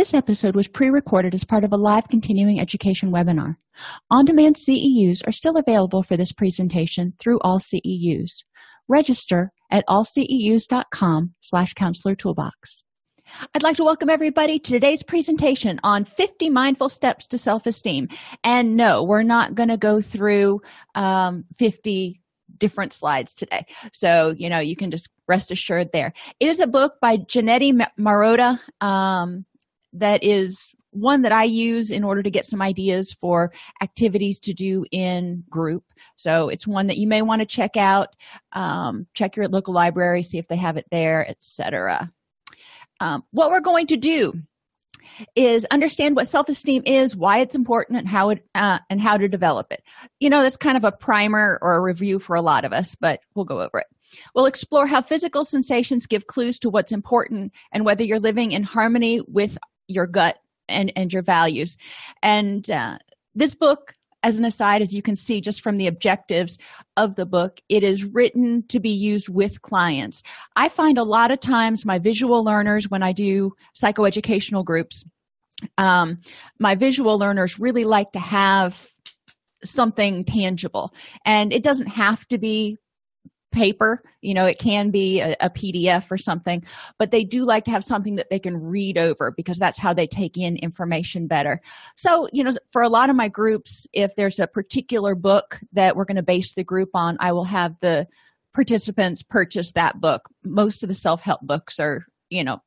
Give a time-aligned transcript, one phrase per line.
[0.00, 3.56] This episode was pre recorded as part of a live continuing education webinar.
[4.10, 8.30] On demand CEUs are still available for this presentation through all CEUs.
[8.88, 12.82] Register at allceus.com slash counselor toolbox.
[13.54, 18.08] I'd like to welcome everybody to today's presentation on 50 mindful steps to self esteem.
[18.42, 20.62] And no, we're not going to go through
[20.94, 22.22] um, 50
[22.56, 23.66] different slides today.
[23.92, 26.14] So, you know, you can just rest assured there.
[26.40, 28.58] It is a book by Janetti Marotta.
[28.80, 29.44] Um,
[29.92, 33.52] that is one that I use in order to get some ideas for
[33.82, 35.84] activities to do in group.
[36.16, 38.16] So it's one that you may want to check out.
[38.52, 42.12] Um, check your local library, see if they have it there, etc.
[43.00, 44.34] Um, what we're going to do
[45.34, 49.28] is understand what self-esteem is, why it's important, and how it uh, and how to
[49.28, 49.82] develop it.
[50.18, 52.94] You know, that's kind of a primer or a review for a lot of us,
[52.94, 53.86] but we'll go over it.
[54.34, 58.64] We'll explore how physical sensations give clues to what's important and whether you're living in
[58.64, 59.56] harmony with
[59.90, 60.38] your gut
[60.68, 61.76] and and your values.
[62.22, 62.98] And uh,
[63.34, 66.58] this book as an aside as you can see just from the objectives
[66.96, 70.22] of the book it is written to be used with clients.
[70.56, 75.04] I find a lot of times my visual learners when i do psychoeducational groups
[75.78, 76.20] um,
[76.58, 78.90] my visual learners really like to have
[79.64, 80.94] something tangible.
[81.24, 82.78] And it doesn't have to be
[83.52, 86.64] paper you know it can be a, a, pdf or something
[86.98, 89.92] but they do like to have something that they can read over because that's how
[89.92, 91.60] they take in information better.
[91.96, 95.96] So you know for a lot of my groups if there's a particular book that
[95.96, 98.06] we're going to base the group on i will have the
[98.52, 100.28] participants purchase that book.
[100.44, 102.60] Most of the self-help books are you know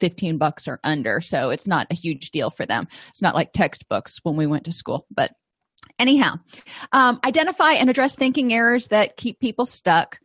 [0.00, 2.88] 15 bucks or under so it's not a huge deal for them.
[3.08, 5.32] It's not like textbooks when we went to school but
[5.98, 6.34] anyhow
[6.92, 10.18] um, identify and address thinking errors that keep people stuck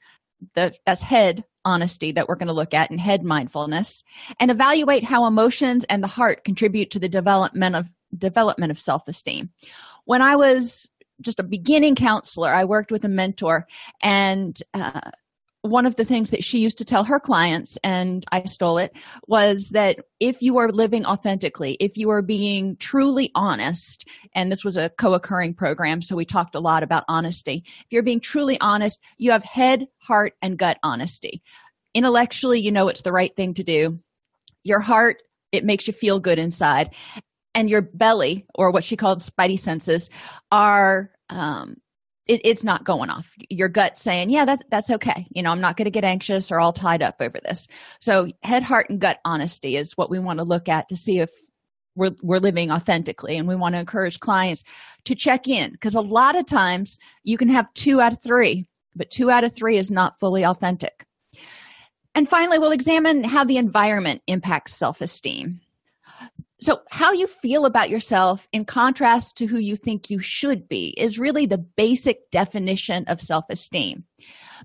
[0.54, 4.04] the as head honesty that we're going to look at and head mindfulness
[4.40, 9.50] and evaluate how emotions and the heart contribute to the development of development of self-esteem.
[10.06, 10.90] When i was
[11.22, 13.68] just a beginning counselor i worked with a mentor
[14.02, 15.12] and uh,
[15.66, 18.96] one of the things that she used to tell her clients and i stole it
[19.28, 24.64] was that if you are living authentically if you are being truly honest and this
[24.64, 27.64] was a co-occurring program so we talked a lot about honesty.
[27.66, 31.42] If you're being truly honest you have head heart and gut honesty.
[31.94, 34.00] Intellectually you know it's the right thing to do.
[34.64, 35.22] Your heart
[35.52, 36.94] it makes you feel good inside.
[37.54, 40.10] And your belly or what she called spidey senses
[40.52, 41.78] are um,
[42.28, 43.34] it, it's not going off.
[43.50, 45.28] Your gut saying yeah that's that's okay.
[45.30, 47.68] You know i'm not going to get anxious or all tied up over this.
[48.00, 51.20] So head heart and gut honesty is what we want to look at to see
[51.20, 51.32] if
[51.96, 54.64] we're, we're living authentically and we want to encourage clients
[55.06, 58.66] to check in because a lot of times you can have two out of three
[58.96, 61.06] but two out of three is not fully authentic.
[62.14, 65.60] And finally we'll examine how the environment impacts self-esteem
[66.66, 70.96] so, how you feel about yourself in contrast to who you think you should be
[70.98, 74.04] is really the basic definition of self esteem.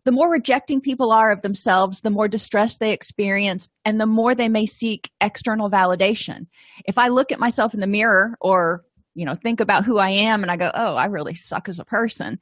[0.04, 4.34] The more rejecting people are of themselves, the more distress they experience, and the more
[4.34, 6.46] they may seek external validation.
[6.86, 8.82] If I look at myself in the mirror or
[9.14, 11.80] you know think about who i am and i go oh i really suck as
[11.80, 12.38] a person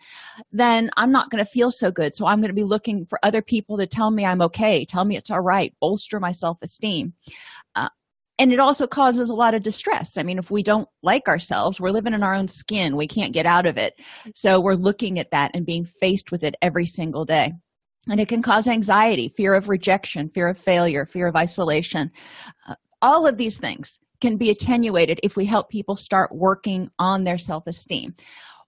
[0.52, 3.18] then i'm not going to feel so good so i'm going to be looking for
[3.22, 7.14] other people to tell me i'm okay tell me it's all right bolster my self-esteem
[7.74, 7.88] uh,
[8.38, 10.16] and it also causes a lot of distress.
[10.16, 12.96] I mean if we don't like ourselves we're living in our own skin.
[12.96, 13.94] We can't get out of it.
[14.34, 17.52] So we're looking at that and being faced with it every single day.
[18.08, 22.10] And it can cause anxiety fear of rejection fear of failure fear of isolation.
[22.68, 27.24] Uh, all of these things can be attenuated if we help people start working on
[27.24, 28.14] their self-esteem.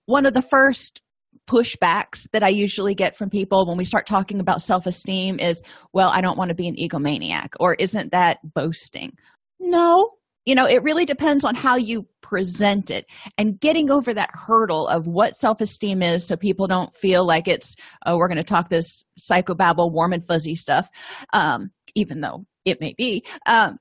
[0.06, 1.02] One of the first
[1.50, 5.62] pushbacks that I usually get from people when we start talking about self esteem is,
[5.93, 9.17] well, I don't want to be an egomaniac, or isn't that boasting?
[9.60, 10.12] No,
[10.46, 14.88] you know, it really depends on how you present it and getting over that hurdle
[14.88, 17.76] of what self esteem is so people don't feel like it's,
[18.06, 20.88] oh, we're going to talk this psychobabble, warm and fuzzy stuff,
[21.32, 23.24] um, even though it may be.
[23.46, 23.76] Um,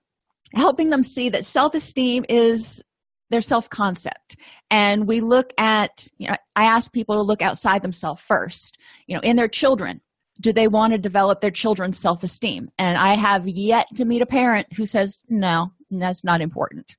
[0.54, 2.84] helping them see that self esteem is
[3.30, 4.36] their self concept
[4.72, 9.16] and we look at you know i ask people to look outside themselves first you
[9.16, 10.02] know in their children
[10.40, 14.22] do they want to develop their children's self esteem and i have yet to meet
[14.22, 16.96] a parent who says no that's not important.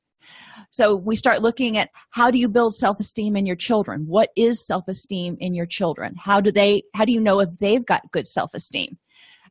[0.72, 4.06] So we start looking at how do you build self esteem in your children?
[4.06, 6.14] What is self esteem in your children?
[6.16, 8.98] How do they how do you know if they've got good self esteem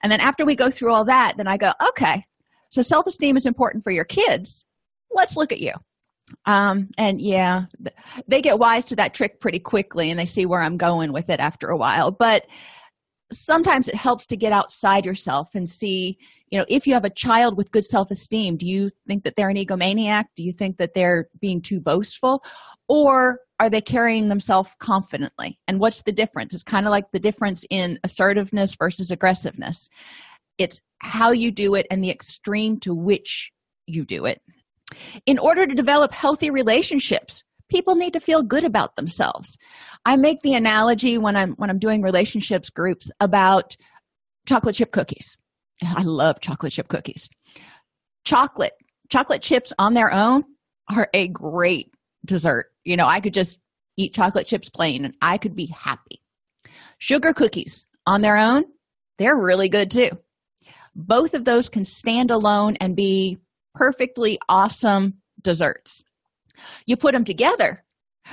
[0.01, 2.25] and then after we go through all that then i go okay
[2.69, 4.65] so self esteem is important for your kids.
[5.11, 5.73] Let's look at you.
[6.45, 7.65] Um and yeah
[8.27, 11.29] they get wise to that trick pretty quickly and they see where i'm going with
[11.29, 12.11] it after a while.
[12.11, 12.45] But
[13.31, 16.17] sometimes it helps to get outside yourself and see
[16.49, 19.49] you know if you have a child with good self-esteem do you think that they're
[19.49, 20.25] an egomaniac?
[20.35, 22.43] Do you think that they're being too boastful?
[22.87, 25.59] Or are they carrying themselves confidently?
[25.67, 26.53] And what's the difference?
[26.53, 29.89] It's kind of like the difference in assertiveness versus aggressiveness.
[30.57, 33.51] It's how you do it and the extreme to which
[33.85, 34.41] you do it.
[35.25, 39.57] In order to develop healthy relationships people need to feel good about themselves.
[40.05, 43.75] I make the analogy when i'm when i'm doing relationships groups about
[44.47, 45.37] chocolate chip cookies.
[45.83, 47.29] I love chocolate chip cookies.
[48.25, 48.73] Chocolate
[49.09, 50.43] chocolate chips on their own
[50.89, 51.91] are a great
[52.25, 52.67] dessert.
[52.83, 53.59] You know i could just
[53.97, 56.21] eat chocolate chips plain and i could be happy.
[56.97, 58.65] Sugar cookies on their own
[59.19, 60.09] they're really good too.
[60.95, 63.37] Both of those can stand alone and be
[63.75, 66.03] perfectly awesome desserts.
[66.85, 67.83] You put them together,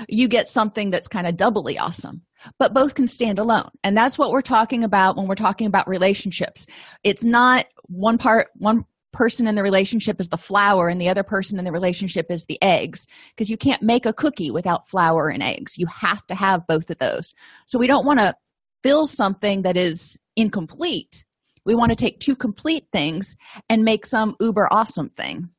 [0.09, 2.23] you get something that's kind of doubly awesome,
[2.59, 3.71] but both can stand alone.
[3.83, 6.67] And that's what we're talking about when we're talking about relationships.
[7.03, 11.23] It's not one part, one person in the relationship is the flour and the other
[11.23, 15.29] person in the relationship is the eggs because you can't make a cookie without flour
[15.29, 15.79] and eggs.
[15.79, 17.33] You have to have both of those.
[17.67, 18.35] So we don't want to
[18.83, 21.25] fill something that is incomplete
[21.67, 23.37] we want to take two complete things
[23.69, 25.51] and make some uber awesome thing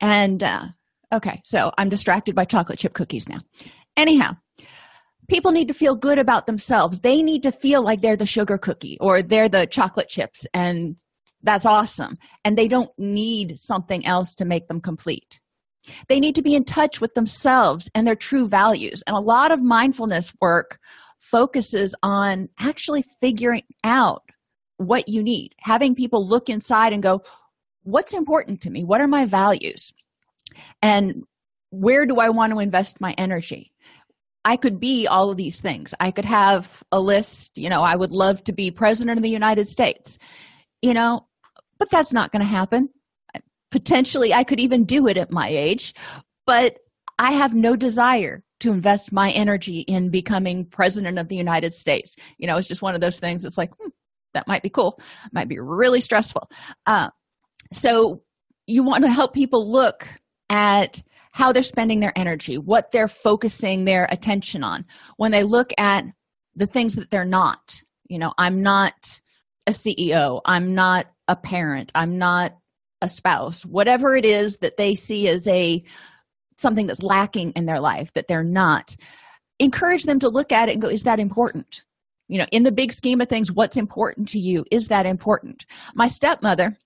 [0.00, 0.66] and uh,
[1.14, 3.40] okay so i'm distracted by chocolate chip cookies now.
[3.96, 4.36] Anyhow
[5.28, 7.00] people need to feel good about themselves.
[7.00, 10.98] They need to feel like they're the sugar cookie or they're the chocolate chips and
[11.42, 12.18] that's awesome.
[12.44, 15.40] And they don't need something else to make them complete.
[16.08, 19.02] They need to be in touch with themselves and their true values.
[19.06, 20.78] And a lot of mindfulness work
[21.18, 24.22] focuses on actually figuring out
[24.78, 25.54] what you need.
[25.60, 27.22] Having people look inside and go
[27.82, 28.82] what's important to me?
[28.82, 29.92] What are my values
[30.82, 31.24] and
[31.70, 33.72] where do i want to invest my energy?
[34.46, 35.94] I could be all of these things.
[35.98, 39.30] I could have a list you know i would love to be president of the
[39.30, 40.18] united states
[40.82, 41.26] you know
[41.78, 42.88] but that's not going to happen.
[43.70, 45.94] Potentially i could even do it at my age
[46.46, 46.78] but
[47.18, 52.16] i have no desire to invest my energy in becoming president of the united states.
[52.38, 53.88] You know it's just one of those things it's like hmm,
[54.34, 55.00] that might be cool
[55.32, 56.48] might be really stressful.
[56.86, 57.08] Uh,
[57.72, 58.22] so
[58.66, 60.08] you want to help people look
[60.50, 61.02] at
[61.32, 64.84] how they're spending their energy what they're focusing their attention on.
[65.16, 66.04] When they look at
[66.56, 69.20] the things that they're not you know i'm not
[69.66, 72.52] a ceo i'm not a parent i'm not
[73.02, 75.82] a spouse whatever it is that they see as a
[76.56, 78.94] something that's lacking in their life that they're not
[79.58, 81.84] encourage them to look at it and go is that important?
[82.28, 84.64] You know in the big scheme of things what's important to you?
[84.70, 85.66] Is that important?
[85.94, 86.76] My stepmother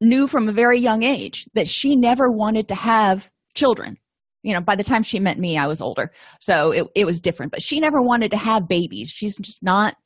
[0.00, 3.96] knew from a very young age that she never wanted to have children.
[4.42, 6.12] You know by the time she met me i was older.
[6.40, 9.10] So it, it was different but she never wanted to have babies.
[9.10, 9.96] She's just not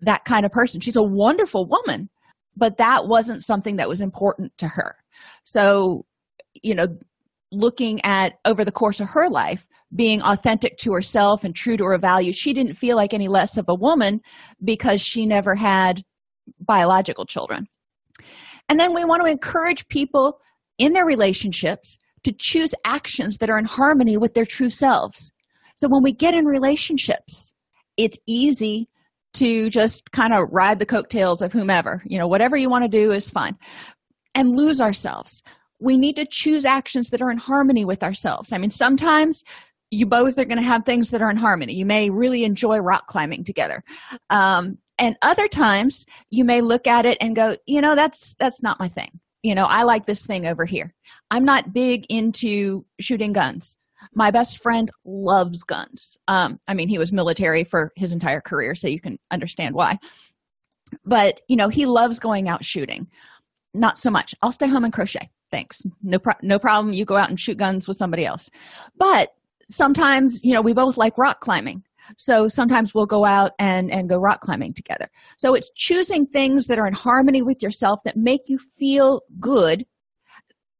[0.00, 0.80] that kind of person.
[0.80, 2.08] She's a wonderful woman
[2.56, 4.96] but that wasn't something that was important to her.
[5.44, 6.04] So
[6.62, 6.88] you know
[7.52, 11.84] looking at over the course of her life being authentic to herself and true to
[11.84, 14.20] her values she didn't feel like any less of a woman
[14.64, 16.02] because she never had
[16.60, 17.66] biological children
[18.68, 20.38] and then we want to encourage people
[20.78, 25.32] in their relationships to choose actions that are in harmony with their true selves
[25.76, 27.52] so when we get in relationships
[27.96, 28.88] it's easy
[29.32, 32.88] to just kind of ride the coattails of whomever you know whatever you want to
[32.88, 33.56] do is fine
[34.34, 35.42] and lose ourselves
[35.78, 38.52] we need to choose actions that are in harmony with ourselves.
[38.52, 39.44] I mean, sometimes
[39.90, 41.74] you both are going to have things that are in harmony.
[41.74, 43.84] You may really enjoy rock climbing together.
[44.30, 48.62] Um, and other times you may look at it and go, you know, that's that's
[48.62, 49.20] not my thing.
[49.42, 50.94] You know, I like this thing over here.
[51.30, 53.76] I'm not big into shooting guns.
[54.14, 56.16] my best friend loves guns.
[56.28, 59.98] Um, i mean he was military for his entire career so you can understand why.
[61.04, 63.08] But you know he loves going out shooting.
[63.74, 64.34] Not so much.
[64.42, 65.30] I'll stay home and crochet.
[65.50, 65.82] Thanks.
[66.02, 66.94] No, pro- no problem.
[66.94, 68.50] You go out and shoot guns with somebody else.
[68.96, 69.34] But
[69.68, 71.82] sometimes you know we both like rock climbing
[72.16, 75.08] so sometimes we'll go out and and go rock climbing together.
[75.38, 79.86] So it's choosing things that are in harmony with yourself that make you feel good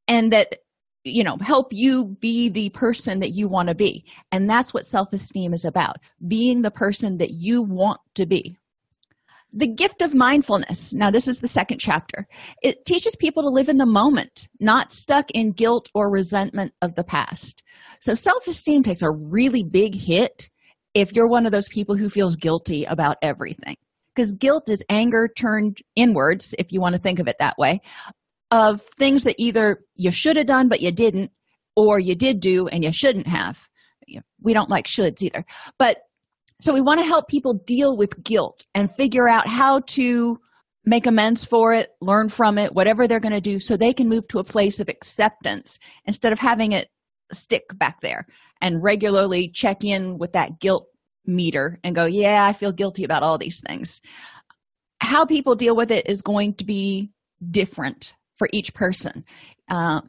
[0.08, 0.56] and that
[1.04, 4.04] you know help you be the person that you want to be.
[4.32, 8.56] And that's what self-esteem is about being the person that you want to be.
[9.52, 10.92] The gift of mindfulness.
[10.92, 12.26] Now this is the second chapter.
[12.62, 16.94] It teaches people to live in the moment not stuck in guilt or resentment of
[16.94, 17.62] the past.
[18.00, 20.50] So self-esteem takes a really big hit
[20.96, 23.76] if you're one of those people who feels guilty about everything.
[24.14, 27.82] Because guilt is anger turned inwards if you want to think of it that way
[28.50, 31.30] of things that either you should have done but you didn't
[31.76, 33.68] or you did do and you shouldn't have.
[34.40, 35.44] We don't like shoulds either.
[35.78, 35.98] But
[36.62, 40.38] so we want to help people deal with guilt and figure out how to
[40.86, 44.08] make amends for it learn from it whatever they're going to do so they can
[44.08, 46.88] move to a place of acceptance instead of having it
[47.32, 48.24] stick back there
[48.60, 50.88] and regularly check in with that guilt
[51.28, 54.00] meter and go yeah i feel guilty about all these things.
[55.00, 57.10] How people deal with it is going to be
[57.50, 59.24] different for each person.
[59.68, 60.08] Um,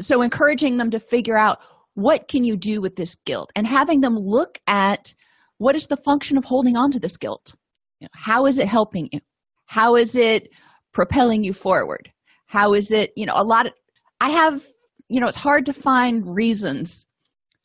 [0.00, 1.58] so encouraging them to figure out
[1.94, 5.14] what can you do with this guilt and having them look at
[5.58, 7.54] what is the function of holding on to this guilt?
[8.00, 9.20] You know, how is it helping you?
[9.66, 10.48] How is it
[10.92, 12.10] propelling you forward?
[12.46, 13.72] How is it you know a lot of
[14.20, 14.66] i have
[15.08, 17.06] you know it's hard to find reasons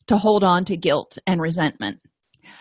[0.08, 2.00] to hold on to guilt and resentment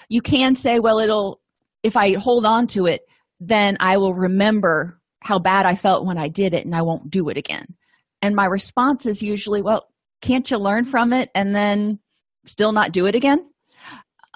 [0.10, 1.42] you can say well it'll
[1.84, 3.02] if i hold on to it
[3.40, 7.10] then i will remember how bad I felt when I did it and I won't
[7.10, 7.76] do it again.
[8.22, 9.88] And my response is usually, well,
[10.22, 12.00] can't you learn from it and then
[12.46, 13.46] still not do it again?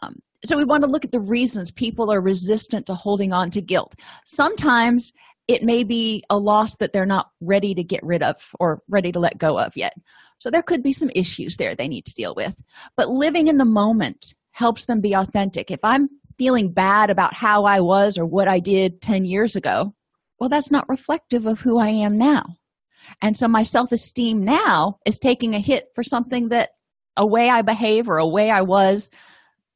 [0.03, 3.51] Um, so we want to look at the reasons people are resistant to holding on
[3.51, 3.95] to guilt.
[4.25, 5.13] Sometimes
[5.47, 9.11] it may be a loss that they're not ready to get rid of or ready
[9.11, 9.93] to let go of yet.
[10.41, 12.55] So there could be some issues there they need to deal with.
[12.98, 15.71] But living in the moment helps them be authentic.
[15.71, 19.93] If I'm feeling bad about how I was or what I did 10 years ago,
[20.41, 22.43] well that's not reflective of who i am now
[23.21, 26.71] and so my self-esteem now is taking a hit for something that
[27.15, 29.10] a way i behave or a way i was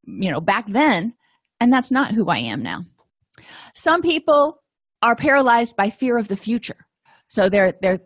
[0.03, 1.13] you know back then
[1.62, 2.84] and that's not who i am now
[3.75, 4.62] some people
[5.01, 6.88] are paralyzed by fear of the future
[7.27, 8.00] so they're they're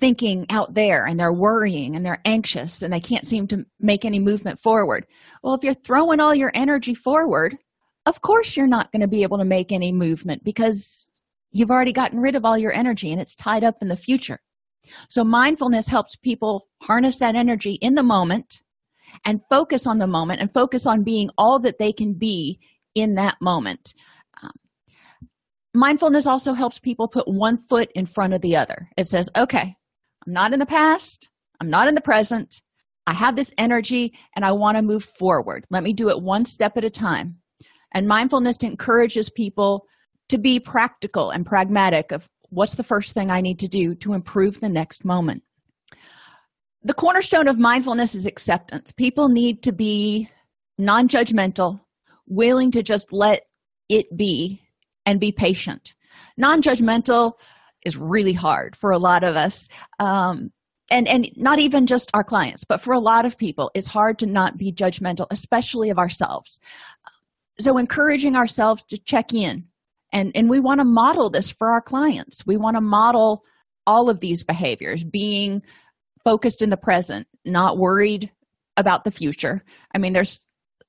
[0.00, 4.04] thinking out there and they're worrying and they're anxious and they can't seem to make
[4.04, 5.06] any movement forward
[5.42, 7.56] well if you're throwing all your energy forward
[8.06, 11.10] of course you're not going to be able to make any movement because
[11.52, 14.40] you've already gotten rid of all your energy and it's tied up in the future.
[15.08, 18.62] So, mindfulness helps people harness that energy in the moment
[19.24, 22.58] and focus on the moment and focus on being all that they can be
[22.94, 23.92] in that moment.
[24.42, 24.52] Um,
[25.74, 28.88] mindfulness also helps people put one foot in front of the other.
[28.96, 29.74] It says, okay,
[30.30, 31.28] Not in the past,
[31.60, 32.62] I'm not in the present.
[33.06, 35.64] I have this energy and I want to move forward.
[35.70, 37.38] Let me do it one step at a time.
[37.92, 39.86] And mindfulness encourages people
[40.28, 44.12] to be practical and pragmatic of what's the first thing I need to do to
[44.12, 45.42] improve the next moment.
[46.84, 48.92] The cornerstone of mindfulness is acceptance.
[48.92, 50.28] People need to be
[50.78, 51.80] non judgmental,
[52.26, 53.42] willing to just let
[53.88, 54.62] it be,
[55.04, 55.94] and be patient.
[56.36, 57.32] Non judgmental
[57.84, 59.68] is really hard for a lot of us.
[59.98, 60.50] Um,
[60.90, 64.18] and, and not even just our clients, but for a lot of people, it's hard
[64.18, 66.58] to not be judgmental, especially of ourselves.
[67.60, 69.68] So, encouraging ourselves to check in
[70.12, 73.44] and and we want to model this for our clients we want to model
[73.86, 75.62] all of these behaviors being
[76.24, 78.30] focused in the present not worried
[78.76, 79.62] about the future
[79.94, 80.46] i mean there's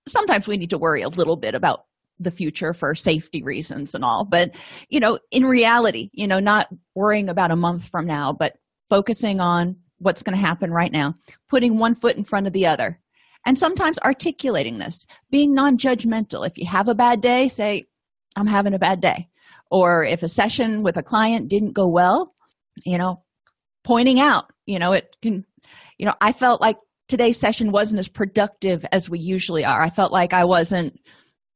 [0.07, 1.85] sometimes we need to worry a little bit about
[2.21, 4.51] the future for safety reasons and all but
[4.89, 8.53] you know in reality you know not worrying about a month from now but
[8.89, 11.13] focusing on what's going to happen right now
[11.49, 12.99] putting one foot in front of the other
[13.45, 17.85] and sometimes articulating this being non-judgmental if you have a bad day say
[18.35, 19.27] I'm having a bad day.
[19.69, 22.33] Or if a session with a client didn't go well,
[22.85, 23.23] you know,
[23.83, 25.45] pointing out, you know, it can,
[25.97, 29.81] you know, I felt like today's session wasn't as productive as we usually are.
[29.81, 30.99] I felt like I wasn't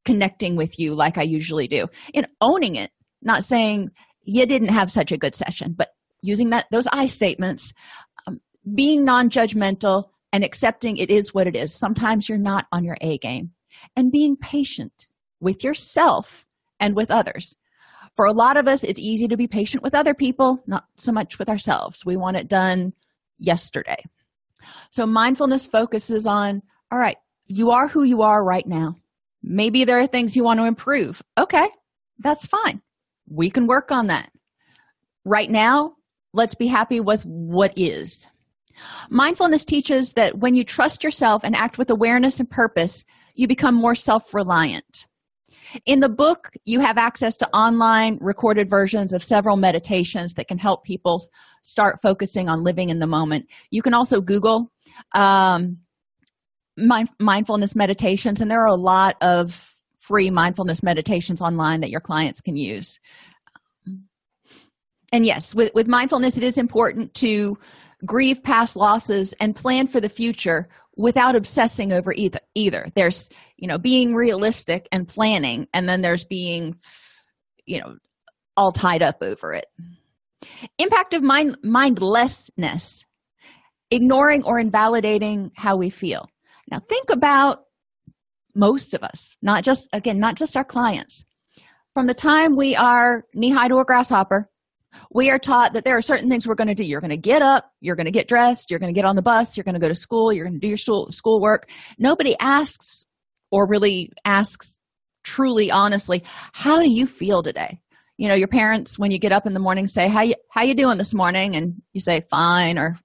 [0.06, 1.88] connecting with you like I usually do.
[2.14, 3.90] And owning it, not saying
[4.24, 5.90] you didn't have such a good session, but
[6.22, 7.74] using that those I statements,
[8.28, 8.40] um,
[8.74, 11.74] being non-judgmental and accepting it is what it is.
[11.74, 13.52] Sometimes you're not on your A game
[13.96, 15.08] and being patient
[15.40, 16.46] with yourself
[16.80, 17.56] and with others.
[18.16, 21.12] For a lot of us, it's easy to be patient with other people, not so
[21.12, 22.06] much with ourselves.
[22.06, 22.94] We want it done
[23.38, 23.98] yesterday.
[24.90, 28.96] So, mindfulness focuses on All right, you are who you are right now.
[29.48, 31.22] Maybe there are things you want to improve.
[31.38, 31.68] Okay,
[32.20, 32.82] that's fine.
[33.30, 34.32] We can work on that.
[35.24, 35.96] Right now,
[36.34, 38.26] let's be happy with what is.
[39.10, 43.04] Mindfulness teaches that when you trust yourself and act with awareness and purpose,
[43.36, 45.08] you become more self reliant.
[45.86, 50.58] In the book, you have access to online recorded versions of several meditations that can
[50.58, 51.22] help people
[51.64, 53.48] start focusing on living in the moment.
[53.70, 54.72] You can also Google
[55.14, 55.78] um,
[56.78, 62.02] mind- mindfulness meditations, and there are a lot of free mindfulness meditations online that your
[62.02, 63.00] clients can use.
[65.12, 67.58] And yes, with, with mindfulness, it is important to
[68.06, 72.88] grieve past losses and plan for the future without obsessing over either either.
[72.96, 76.76] There's you know being realistic and planning and then there's being
[77.66, 77.96] you know
[78.58, 79.66] all tied up over it.
[80.78, 83.06] Impact of mind mindlessness.
[83.92, 86.28] Ignoring or invalidating how we feel
[86.70, 87.60] now think about
[88.54, 91.26] most of us not just again not just our clients.
[91.94, 94.50] From the time we are knee high to a grasshopper
[95.12, 96.86] we are taught that there are certain things we're going to do.
[96.86, 99.16] You're going to get up you're going to get dressed you're going to get on
[99.16, 101.70] the bus you're going to go to school you're going to do your school work.
[101.98, 103.06] nobody asks
[103.52, 104.78] or really asks
[105.24, 107.80] truly honestly how do you feel today?
[108.18, 110.64] You know your parents when you get up in the morning say how you how
[110.64, 111.56] you doing this morning?
[111.56, 112.98] And you say fine or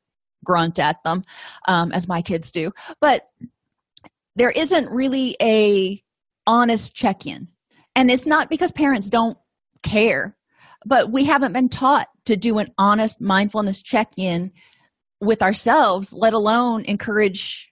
[0.44, 1.24] grunt at them
[1.66, 2.72] um, as my kids do.
[3.00, 3.28] But
[4.36, 6.02] there isn't really a
[6.46, 7.48] honest check-in.
[7.96, 9.36] And it's not because parents don't
[9.82, 10.36] care
[10.86, 14.52] but we haven't been taught to do an honest mindfulness check-in
[15.20, 17.68] with ourselves let alone encourage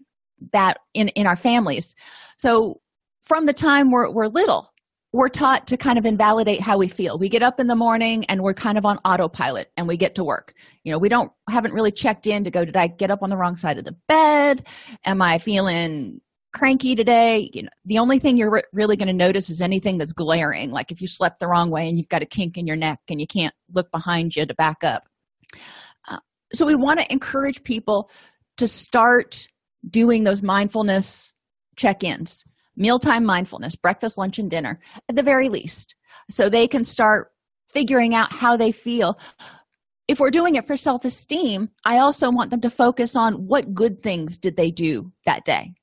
[0.52, 1.94] that in in our families.
[2.36, 2.80] So
[3.22, 4.72] from the time we're, we're little
[5.12, 7.18] we're taught to kind of invalidate how we feel.
[7.18, 10.14] We get up in the morning and we're kind of on autopilot and we get
[10.16, 10.54] to work.
[10.84, 13.30] You know we don't haven't really checked in to go did i get up on
[13.30, 14.66] the wrong side of the bed?
[15.04, 16.20] Am i feeling
[16.52, 17.50] cranky today?
[17.54, 20.70] You know the only thing you're re- really going to notice is anything that's glaring.
[20.70, 23.00] Like if you slept the wrong way and you've got a kink in your neck
[23.08, 25.04] and you can't look behind you to back up.
[26.10, 26.18] Uh,
[26.52, 28.10] so we want to encourage people
[28.58, 29.48] to start
[29.88, 31.32] doing those mindfulness
[31.76, 32.44] check-ins
[32.78, 35.94] mealtime mindfulness breakfast lunch and dinner at the very least.
[36.30, 37.32] So they can start
[37.68, 39.18] figuring out how they feel.
[40.06, 44.02] If we're doing it for self-esteem i also want them to focus on what good
[44.02, 45.74] things did they do that day?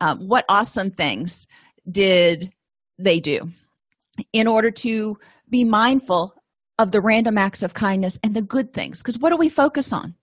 [0.00, 1.46] Um, what awesome things
[1.90, 2.52] did
[2.98, 3.48] they do?
[4.32, 5.16] In order to
[5.48, 6.34] be mindful
[6.78, 8.98] of the random acts of kindness and the good things.
[8.98, 10.14] Because what do we focus on?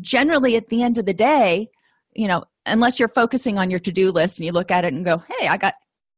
[0.00, 1.70] Generally at the end of the day
[2.14, 5.04] you know unless you're focusing on your to-do list and you look at it and
[5.04, 5.74] go hey i got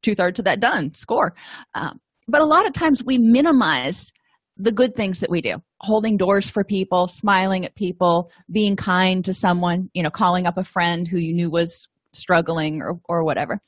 [0.06, 1.34] two-thirds of that done score.
[1.74, 4.12] Um, but a lot of times we minimize
[4.56, 5.56] the good things that we do.
[5.80, 10.56] Holding doors for people smiling at people being kind to someone you know calling up
[10.56, 13.60] a friend who you knew was struggling or, or whatever.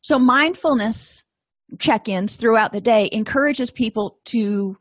[0.00, 1.22] So mindfulness
[1.78, 4.76] check-ins throughout the day encourages people to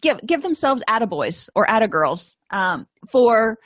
[0.00, 3.56] give give themselves attaboys or attagirls um, for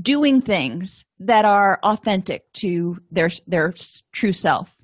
[0.00, 3.72] doing things that are authentic to their their
[4.12, 4.76] true self.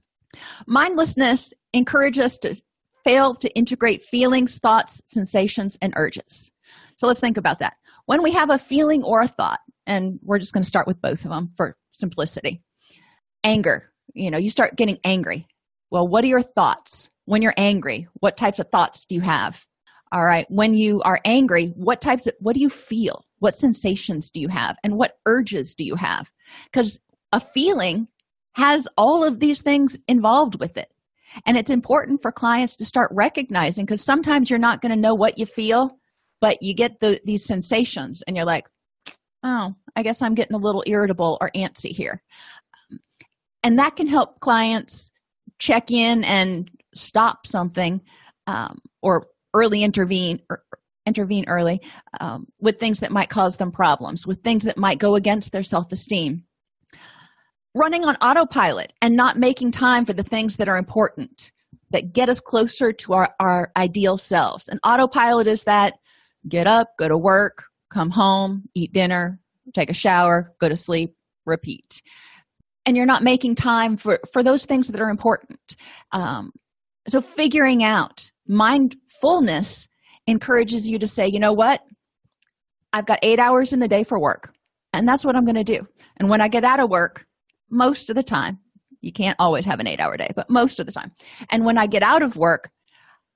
[0.66, 2.62] Mindlessness encourages us to
[3.04, 6.50] fail to integrate feelings thoughts sensations and urges.
[6.96, 7.74] So let's think about that.
[8.06, 11.00] When we have a feeling or a thought and we're just going to start with
[11.00, 12.62] both of them for simplicity.
[13.44, 13.90] Anger.
[14.14, 15.46] You know you start getting angry.
[15.90, 17.10] Well what are your thoughts?
[17.24, 19.66] When you're angry what types of thoughts do you have
[20.12, 20.46] all right.
[20.50, 23.24] When you are angry what types of what do you feel?
[23.38, 24.76] What sensations do you have?
[24.84, 26.30] And what urges do you have?
[26.64, 27.00] Because
[27.32, 28.08] a feeling
[28.54, 30.88] has all of these things involved with it.
[31.46, 35.14] And it's important for clients to start recognizing because sometimes you're not going to know
[35.14, 35.96] what you feel
[36.42, 38.66] but you get the, these sensations and you're like
[39.44, 42.22] oh i guess i'm getting a little irritable or antsy here.
[43.62, 45.10] And that can help clients
[45.58, 48.00] check in and stop something
[48.46, 50.62] um, or early intervene or
[51.06, 51.80] intervene early
[52.20, 55.64] um, with things that might cause them problems with things that might go against their
[55.64, 56.44] self-esteem.
[57.74, 61.50] Running on autopilot and not making time for the things that are important
[61.90, 64.68] that get us closer to our, our ideal selves.
[64.68, 65.94] And autopilot is that
[66.48, 69.38] get up go to work come home eat dinner
[69.74, 71.14] take a shower go to sleep
[71.46, 72.02] repeat.
[72.84, 75.76] And you're not making time for for those things that are important.
[76.10, 76.52] Um,
[77.08, 79.88] so figuring out mindfulness
[80.26, 81.80] encourages you to say you know what?
[82.92, 84.54] I've got eight hours in the day for work
[84.92, 85.86] and that's what i'm going to do.
[86.18, 87.26] And when i get out of work
[87.70, 88.58] most of the time
[89.00, 91.12] you can't always have an eight hour day but most of the time.
[91.50, 92.70] And when i get out of work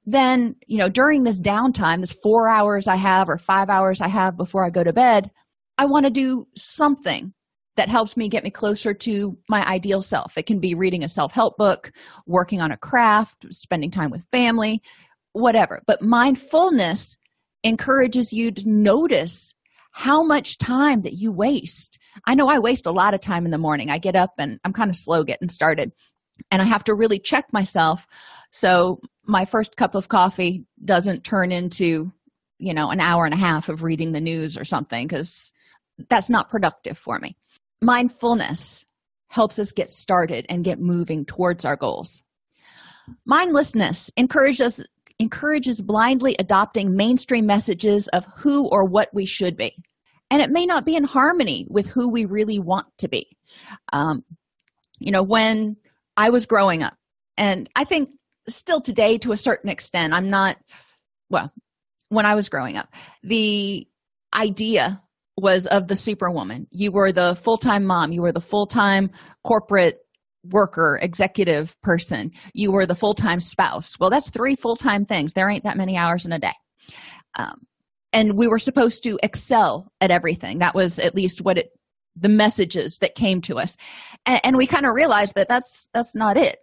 [0.06, 4.08] then you know during this downtime this four hours i have or five hours i
[4.08, 5.30] have before i go to bed
[5.78, 7.34] i want to do something
[7.76, 10.36] that helps me get me closer to my ideal self.
[10.36, 11.92] It can be reading a self help book,
[12.26, 14.82] working on a craft, spending time with family,
[15.32, 15.82] whatever.
[15.86, 17.16] But mindfulness
[17.62, 19.54] encourages you to notice
[19.92, 21.98] how much time that you waste.
[22.26, 23.90] I know I waste a lot of time in the morning.
[23.90, 25.92] I get up and I'm kind of slow getting started,
[26.50, 28.06] and I have to really check myself
[28.56, 32.10] so my first cup of coffee doesn't turn into,
[32.58, 35.52] you know, an hour and a half of reading the news or something because
[36.08, 37.36] that's not productive for me.
[37.82, 38.84] Mindfulness
[39.28, 42.22] helps us get started and get moving towards our goals.
[43.24, 44.84] Mindlessness encourages
[45.18, 49.74] encourages blindly adopting mainstream messages of who or what we should be.
[50.30, 53.26] And it may not be in harmony with who we really want to be.
[53.92, 54.24] Um,
[54.98, 55.76] you know, when
[56.16, 56.94] I was growing up,
[57.38, 58.10] and I think
[58.48, 60.56] still today to a certain extent, I'm not,
[61.30, 61.52] well,
[62.08, 62.88] when I was growing up,
[63.22, 63.86] the
[64.34, 65.02] idea
[65.36, 66.66] was of the superwoman.
[66.70, 69.10] You were the full time mom, you were the full time
[69.44, 69.98] corporate
[70.44, 73.98] worker, executive person, you were the full time spouse.
[73.98, 75.32] Well, that's three full time things.
[75.32, 76.52] There ain't that many hours in a day.
[77.38, 77.66] Um,
[78.12, 80.60] and we were supposed to excel at everything.
[80.60, 81.70] That was at least what it
[82.18, 83.76] the messages that came to us
[84.24, 86.58] and, and we kind of realized that that's that's not it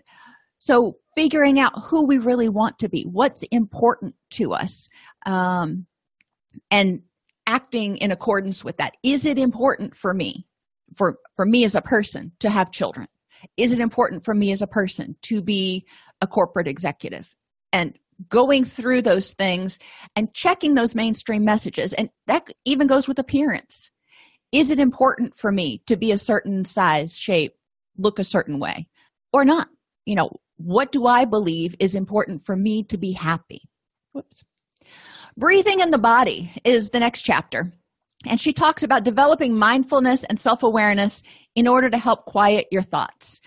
[0.57, 4.89] so figuring out who we really want to be what's important to us
[5.25, 5.85] um,
[6.71, 7.03] and
[7.47, 8.95] acting in accordance with that.
[9.03, 10.45] Is it important for me
[10.95, 13.07] for for me as a person to have children?
[13.57, 15.85] Is it important for me as a person to be
[16.21, 17.27] a corporate executive?
[17.71, 17.97] And
[18.29, 19.79] going through those things
[20.15, 23.89] and checking those mainstream messages and that even goes with appearance.
[24.51, 27.55] Is it important for me to be a certain size shape
[27.97, 28.87] look a certain way
[29.33, 29.67] or not?
[30.05, 33.63] You know what do i believe is important for me to be happy?
[34.13, 34.43] Whoops
[35.37, 37.71] breathing in the body is the next chapter.
[38.25, 41.23] And she talks about developing mindfulness and self-awareness
[41.55, 43.41] in order to help quiet your thoughts.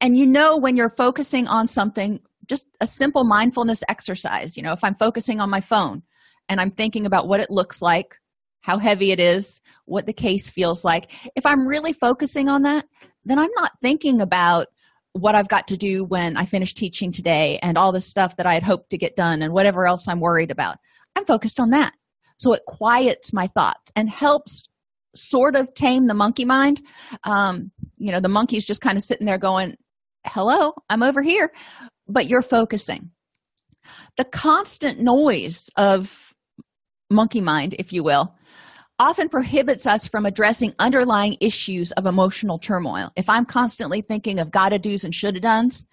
[0.00, 4.72] And you know when you're focusing on something just a simple mindfulness exercise you know
[4.72, 6.02] if i'm focusing on my phone
[6.48, 8.16] and i'm thinking about what it looks like
[8.62, 12.84] how heavy it is what the case feels like if i'm really focusing on that
[13.24, 14.68] then i'm not thinking about
[15.12, 18.46] what i've got to do when i finish teaching today and all the stuff that
[18.46, 20.76] i had hoped to get done and whatever else i'm worried about
[21.16, 21.92] i'm focused on that.
[22.38, 24.68] So it quiets my thoughts and helps
[25.14, 26.82] sort of tame the monkey mind.
[27.24, 29.76] Um, you know the monkey's just kind of sitting there going
[30.26, 31.52] hello i'm over here.
[32.08, 33.10] But you're focusing.
[34.16, 36.32] The constant noise of
[37.10, 38.34] monkey mind if you will
[38.98, 43.10] often prohibits us from addressing underlying issues of emotional turmoil.
[43.16, 45.86] If i'm constantly thinking of gotta do's and shoulda done's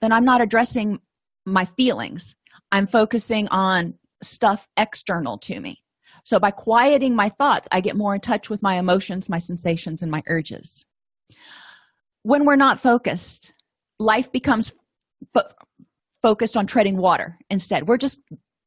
[0.00, 1.00] then i'm not addressing
[1.46, 2.34] my feelings.
[2.72, 3.94] I'm focusing on
[4.26, 5.82] stuff external to me.
[6.24, 10.02] So by quieting my thoughts i get more in touch with my emotions my sensations
[10.02, 10.84] and my urges.
[12.22, 13.52] When we're not focused
[13.98, 14.74] life becomes
[15.32, 15.50] fo-
[16.22, 17.86] focused on treading water instead.
[17.86, 18.20] We're just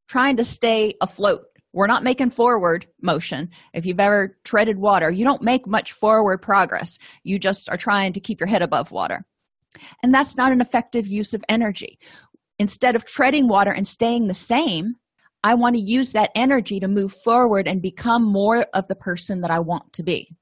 [0.07, 1.41] trying to stay afloat.
[1.73, 3.49] We're not making forward motion.
[3.73, 6.97] If you've ever treaded water you don't make much forward progress.
[7.23, 9.25] You just are trying to keep your head above water.
[10.01, 11.99] And that's not an effective use of energy.
[12.57, 14.95] Instead of treading water and staying the same
[15.43, 19.41] i want to use that energy to move forward and become more of the person
[19.41, 20.35] that i want to be.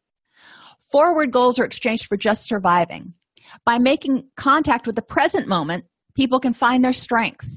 [0.91, 3.13] Forward goals are exchanged for just surviving.
[3.65, 7.47] By making contact with the present moment people can find their strength.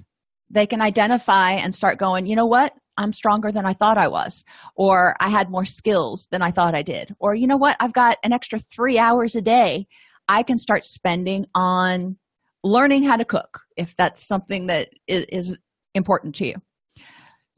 [0.50, 2.74] They can identify and start going you know what?
[2.96, 4.44] I'm stronger than i thought i was
[4.76, 7.76] or i had more skills than i thought i did or you know what?
[7.81, 9.87] I've got an extra three hours a day
[10.29, 12.18] i can start spending on
[12.62, 15.57] learning how to cook if that's something that is
[15.94, 16.55] important to you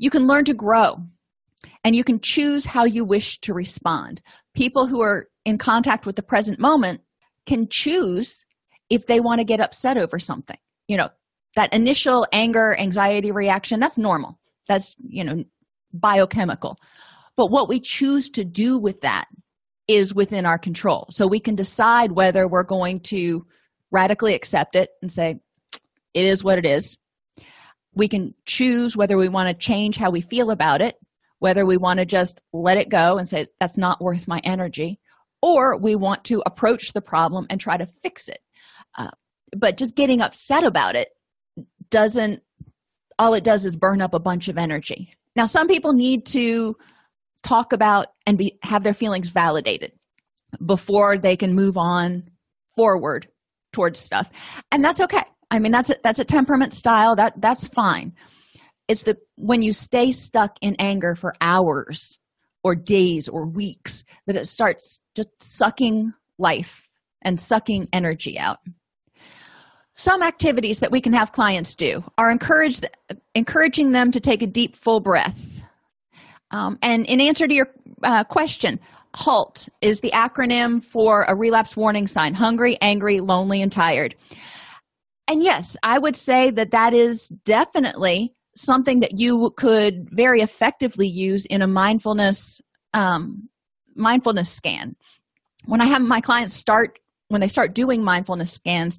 [0.03, 0.97] you can learn to grow
[1.85, 4.21] and you can choose how you wish to respond.
[4.53, 7.03] People who are in contact with the present moment
[7.47, 8.45] can choose
[8.91, 10.59] if they want to get upset over something.
[10.89, 11.09] You know
[11.55, 14.41] that initial anger anxiety reaction that's normal.
[14.67, 15.45] That's you know
[15.95, 16.79] biochemical.
[17.37, 19.27] But what we choose to do with that
[19.87, 21.07] is within our control.
[21.11, 23.47] So we can decide whether we're going to
[23.93, 25.37] radically accept it and say
[26.13, 26.99] it is what it is
[27.95, 30.97] we can choose whether we want to change how we feel about it
[31.43, 35.01] whether we want to just let it go and say that's not worth my energy
[35.43, 38.39] or we want to approach the problem and try to fix it.
[38.97, 39.11] Uh,
[39.57, 41.09] but just getting upset about it
[41.91, 42.41] doesn't
[43.19, 45.17] all it does is burn up a bunch of energy.
[45.35, 46.77] Now some people need to
[47.43, 49.91] talk about and be have their feelings validated
[50.65, 52.31] before they can move on
[52.77, 53.27] forward
[53.73, 54.31] towards stuff.
[54.71, 58.13] And that's okay i mean that's a, that's a temperament style that that's fine
[58.89, 62.19] it's the when you stay stuck in anger for hours
[62.65, 66.89] or days or weeks that it starts just sucking life
[67.23, 68.59] and sucking energy out.
[69.95, 72.81] Some activities that we can have clients do are encourage,
[73.35, 75.41] encouraging them to take a deep, full breath.
[76.51, 77.69] Um, and in answer to your
[78.03, 78.81] uh, question,
[79.15, 84.15] HALT is the acronym for a relapse warning sign hungry, angry, lonely, and tired.
[85.29, 91.07] And yes, I would say that that is definitely something that you could very effectively
[91.07, 92.61] use in a mindfulness
[92.95, 93.49] um,
[93.95, 94.97] mindfulness scan.
[95.65, 98.99] When i have my clients start when they start doing mindfulness scans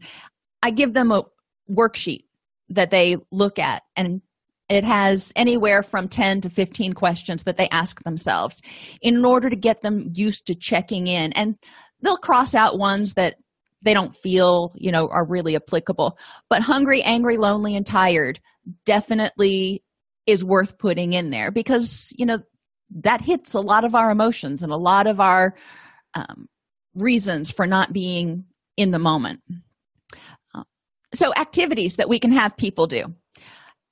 [0.64, 1.24] i give them a
[1.70, 2.24] worksheet
[2.70, 4.22] that they look at and
[4.70, 8.62] it has anywhere from 10 to 15 questions that they ask themselves
[9.02, 11.34] in order to get them used to checking in.
[11.34, 11.58] And
[12.02, 13.36] they'll cross out ones that
[13.84, 16.18] they don't feel you know are really applicable.
[16.50, 18.40] But hungry angry lonely and tired
[18.86, 19.84] definitely
[20.26, 22.40] is worth putting in there because you know
[23.02, 25.56] that hits a lot of our emotions and a lot of our
[26.14, 26.48] um,
[26.96, 28.46] reasons for not being
[28.78, 29.42] in the moment.
[30.54, 30.64] Uh,
[31.14, 33.14] so activities that we can have people do.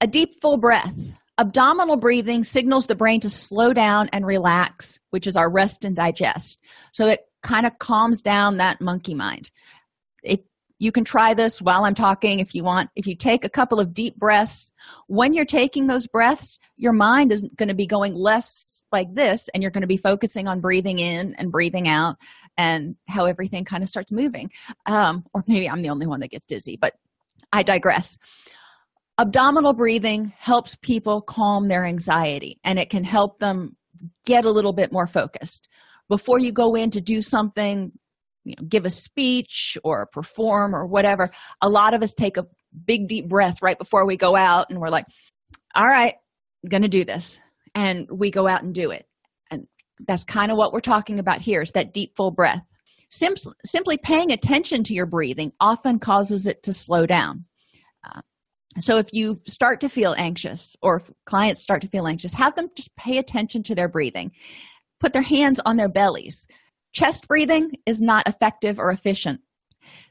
[0.02, 0.94] A deep full breath.
[1.38, 5.96] Abdominal breathing signals the brain to slow down and relax which is our rest and
[5.96, 6.60] digest.
[6.92, 9.52] So it kind of calms down that monkey mind
[10.82, 12.90] you can try this while i'm talking if you want.
[12.96, 14.72] If you take a couple of deep breaths
[15.08, 19.48] when you're taking those breaths your mind is going to be going less like this
[19.54, 22.16] and you're going to be focusing on breathing in and breathing out
[22.58, 24.50] and how everything kind of starts moving.
[24.88, 26.96] Um, or maybe i'm the only one that gets dizzy but
[27.54, 28.18] i digress.
[29.20, 33.78] Abdominal breathing helps people calm their anxiety and it can help them
[34.26, 35.68] get a little bit more focused.
[36.10, 37.92] Before you go in to do something
[38.44, 41.30] you know give a speech or perform or whatever.
[41.62, 42.48] A lot of us take a
[42.86, 45.06] big deep breath right before we go out and we're like
[45.76, 46.16] all right
[46.64, 47.40] i'm gonna do this.
[47.74, 49.06] And we go out and do it.
[49.50, 49.66] And
[50.08, 52.62] that's kind of what we're talking about here is that deep full breath.
[53.10, 57.46] Sim- simply paying attention to your breathing often causes it to slow down.
[58.04, 58.22] Uh,
[58.80, 62.70] so if you start to feel anxious or clients start to feel anxious have them
[62.76, 64.32] just pay attention to their breathing.
[65.00, 66.46] Put their hands on their bellies
[66.94, 69.42] Chest breathing is not effective or efficient.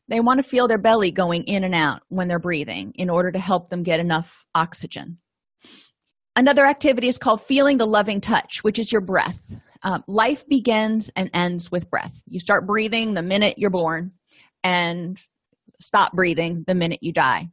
[0.09, 3.31] They want to feel their belly going in and out when they're breathing in order
[3.31, 5.19] to help them get enough oxygen.
[6.35, 9.40] Another activity is called feeling the loving touch, which is your breath.
[9.83, 12.21] Um, life begins and ends with breath.
[12.27, 14.12] You start breathing the minute you're born
[14.62, 15.19] and
[15.81, 17.51] stop breathing the minute you die.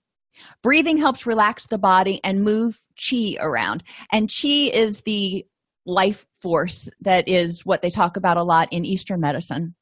[0.62, 3.84] Breathing helps relax the body and move chi around.
[4.12, 5.46] And chi is the
[5.88, 9.74] life force that is what they talk about a lot in Eastern medicine.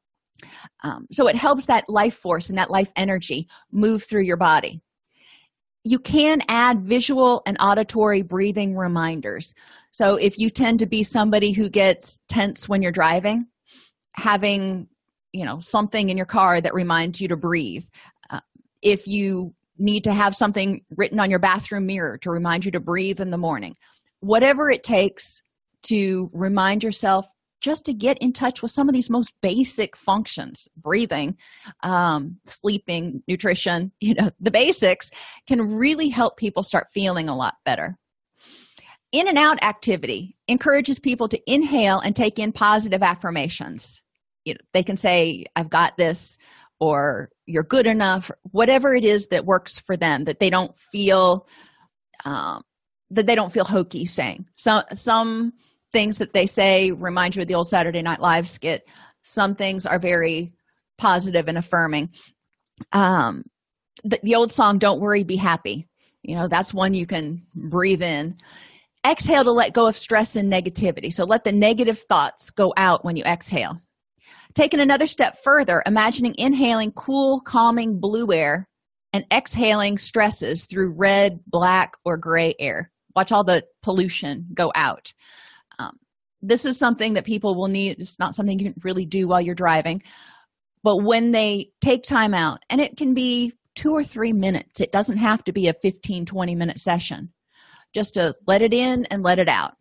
[0.83, 4.81] Um, so it helps that life force and that life energy move through your body.
[5.83, 9.53] You can add visual and auditory breathing reminders.
[9.91, 13.47] So if you tend to be somebody who gets tense when you're driving,
[14.13, 14.87] having
[15.35, 17.83] you know something in your car that reminds you to breathe.
[18.29, 18.39] Uh,
[18.81, 22.79] if you need to have something written on your bathroom mirror to remind you to
[22.79, 23.75] breathe in the morning,
[24.21, 25.41] whatever it takes
[25.85, 27.27] to remind yourself
[27.61, 30.67] just to get in touch with some of these most basic functions.
[30.77, 31.37] Breathing
[31.81, 35.11] um, sleeping nutrition you know the basics
[35.47, 37.97] can really help people start feeling a lot better.
[39.11, 44.01] In and out activity encourages people to inhale and take in positive affirmations.
[44.43, 46.37] You know, they can say i've got this
[46.79, 51.47] or you're good enough whatever it is that works for them that they don't feel
[52.25, 52.63] um,
[53.11, 54.45] that they don't feel hokey saying.
[54.57, 55.53] So some
[55.95, 58.85] things that they say remind you of the old Saturday Night Live skit.
[59.23, 60.51] Some things are very
[60.97, 62.09] positive and affirming.
[62.91, 63.45] Um,
[64.03, 65.87] the, the old song, Don't Worry, Be Happy.
[66.21, 68.35] You know, that's one you can breathe in.
[69.07, 71.13] Exhale to let go of stress and negativity.
[71.13, 73.79] So let the negative thoughts go out when you exhale.
[74.53, 78.67] Taking another step further, imagining inhaling cool, calming blue air
[79.13, 82.91] and exhaling stresses through red, black, or gray air.
[83.15, 85.13] Watch all the pollution go out
[85.79, 85.97] um,
[86.41, 87.99] this is something that people will need.
[87.99, 90.03] It's not something you can really do while you're driving.
[90.83, 94.91] But when they take time out and it can be two or three minutes it
[94.91, 97.31] doesn't have to be a 15 20 minute session.
[97.93, 99.73] Just to let it in and let it out.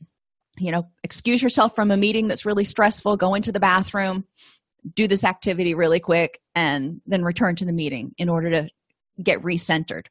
[0.59, 4.25] You know excuse yourself from a meeting that's really stressful go into the bathroom
[4.95, 8.69] do this activity really quick and then return to the meeting in order to
[9.23, 10.07] get recentered.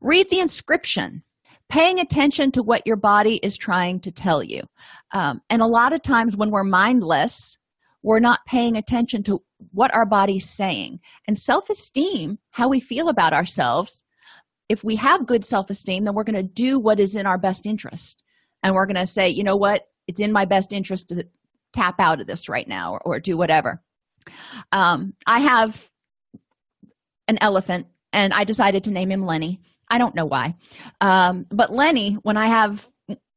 [0.00, 1.22] Read the inscription
[1.70, 4.62] paying attention to what your body is trying to tell you.
[5.12, 7.56] Um, and a lot of times when we're mindless,
[8.02, 11.00] we're not paying attention to what our body's saying.
[11.26, 14.02] And self esteem, how we feel about ourselves,
[14.68, 17.38] if we have good self esteem, then we're going to do what is in our
[17.38, 18.22] best interest.
[18.62, 21.26] And we're going to say, you know what, it's in my best interest to
[21.72, 23.82] tap out of this right now or, or do whatever.
[24.72, 25.88] Um, I have
[27.28, 29.60] an elephant, and I decided to name him Lenny.
[29.90, 30.54] I don't know why.
[31.00, 32.88] Um, but Lenny, when I have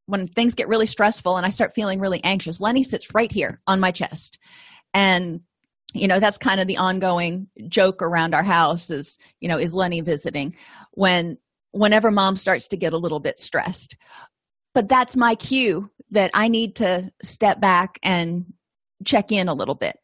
[0.05, 3.61] when things get really stressful and I start feeling really anxious, Lenny sits right here
[3.67, 4.37] on my chest.
[4.93, 5.41] And
[5.93, 9.75] you know, that's kind of the ongoing joke around our house is, you know, is
[9.75, 10.55] Lenny visiting
[10.91, 11.37] when
[11.71, 13.95] whenever mom starts to get a little bit stressed.
[14.73, 18.53] But that's my cue that I need to step back and
[19.05, 19.97] check in a little bit.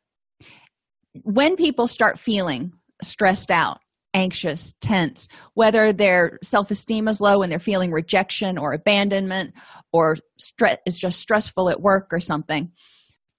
[1.24, 3.80] When people start feeling stressed out,
[4.14, 9.54] anxious, tense, whether their self esteem is low and they're feeling rejection or abandonment
[9.92, 12.72] or stress is just stressful at work or something,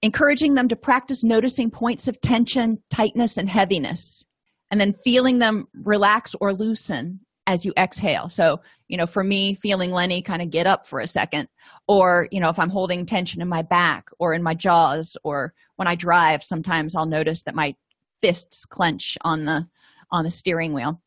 [0.02, 4.24] encouraging them to practice noticing points of tension, tightness, and heaviness,
[4.70, 8.28] and then feeling them relax or loosen as you exhale.
[8.28, 11.48] So, you know, for me, feeling Lenny kind of get up for a second,
[11.88, 15.52] or, you know, if I'm holding tension in my back or in my jaws, or
[15.76, 17.74] when I drive, sometimes I'll notice that my
[18.22, 19.66] fists clench on the
[20.10, 21.00] on the steering wheel.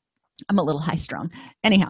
[0.49, 1.31] I'm a little high strung.
[1.63, 1.89] Anyhow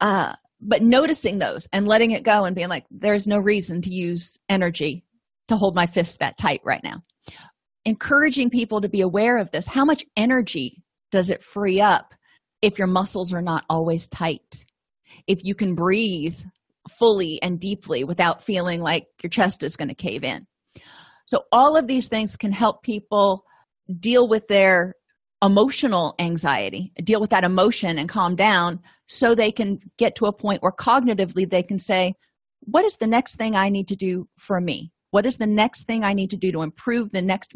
[0.00, 3.90] uh but noticing those and letting it go and being like there's no reason to
[3.90, 5.04] use energy
[5.48, 7.02] to hold my fist that tight right now.
[7.84, 9.66] Encouraging people to be aware of this.
[9.66, 12.14] How much energy does it free up
[12.62, 14.64] if your muscles are not always tight?
[15.26, 16.38] If you can breathe
[16.90, 20.46] fully and deeply without feeling like your chest is going to cave in.
[21.26, 23.44] So all of these things can help people
[24.00, 24.94] deal with their
[25.42, 30.32] emotional anxiety, deal with that emotion and calm down so they can get to a
[30.32, 32.14] point where cognitively they can say,
[32.60, 34.92] What is the next thing I need to do for me?
[35.10, 37.52] What is the next thing I need to do to improve the next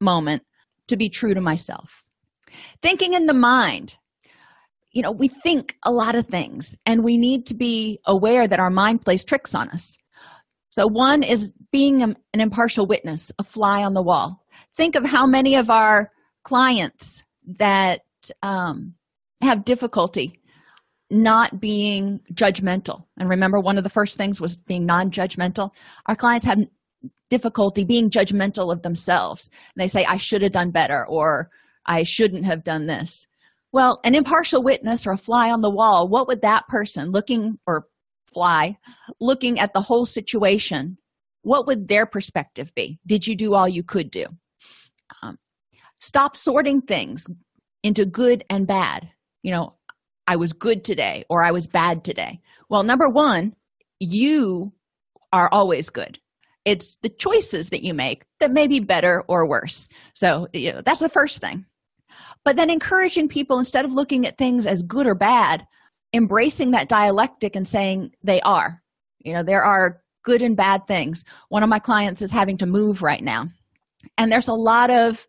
[0.00, 0.42] moment
[0.88, 2.02] to be true to myself?
[2.82, 3.96] Thinking in the mind.
[4.92, 8.60] You know, we think a lot of things and we need to be aware that
[8.60, 9.96] our mind plays tricks on us.
[10.70, 14.44] So, one is being an impartial witness, a fly on the wall.
[14.76, 16.10] Think of how many of our
[16.44, 17.22] clients
[17.58, 18.02] that
[18.42, 18.94] um,
[19.42, 20.40] have difficulty
[21.10, 23.04] not being judgmental.
[23.18, 25.70] And remember, one of the first things was being non judgmental.
[26.06, 26.60] Our clients have
[27.30, 29.50] difficulty being judgmental of themselves.
[29.74, 31.50] And they say, I should have done better, or
[31.86, 33.26] I shouldn't have done this.
[33.72, 37.58] Well, an impartial witness or a fly on the wall, what would that person looking
[37.66, 37.86] or
[38.34, 38.76] fly
[39.20, 40.98] looking at the whole situation,
[41.42, 42.98] what would their perspective be?
[43.06, 44.26] Did you do all you could do?
[45.22, 45.38] Um,
[46.04, 47.26] Stop sorting things
[47.82, 49.08] into good and bad.
[49.42, 49.74] You know,
[50.26, 52.40] I was good today or I was bad today.
[52.68, 53.56] Well, number one,
[54.00, 54.74] you
[55.32, 56.18] are always good.
[56.66, 59.88] It's the choices that you make that may be better or worse.
[60.12, 61.64] So, you know, that's the first thing.
[62.44, 65.66] But then encouraging people instead of looking at things as good or bad,
[66.12, 68.82] embracing that dialectic and saying they are.
[69.20, 71.24] You know, there are good and bad things.
[71.48, 73.48] One of my clients is having to move right now.
[74.18, 75.26] And there's a lot of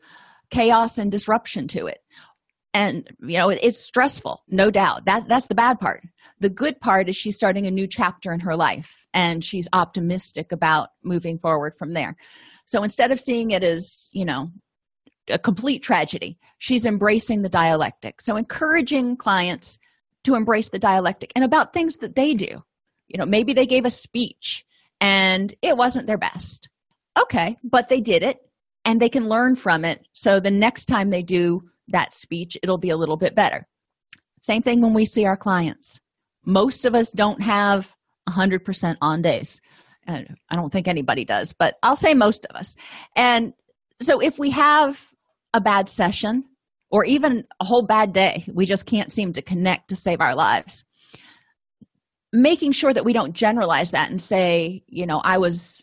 [0.55, 1.99] chaos and disruption to it.
[2.73, 5.05] And you know it's stressful no doubt.
[5.05, 6.03] That that's the bad part.
[6.39, 10.51] The good part is she's starting a new chapter in her life and she's optimistic
[10.51, 12.17] about moving forward from there.
[12.65, 14.51] So instead of seeing it as you know
[15.29, 18.21] a complete tragedy she's embracing the dialectic.
[18.21, 19.77] So encouraging clients
[20.25, 22.63] to embrace the dialectic and about things that they do.
[23.07, 24.65] You know maybe they gave a speech
[24.99, 26.67] and it wasn't their best.
[27.17, 28.39] Okay but they did it
[28.85, 30.07] and they can learn from it.
[30.13, 33.67] So the next time they do that speech it'll be a little bit better.
[34.41, 35.99] Same thing when we see our clients.
[36.45, 37.93] Most of us don't have
[38.29, 39.59] 100% on days.
[40.07, 42.75] And i don't think anybody does but i'll say most of us.
[43.15, 43.53] And
[44.01, 45.03] so if we have
[45.53, 46.43] a bad session
[46.91, 50.35] or even a whole bad day we just can't seem to connect to save our
[50.35, 50.85] lives.
[52.33, 55.81] Making sure that we don't generalize that and say you know i was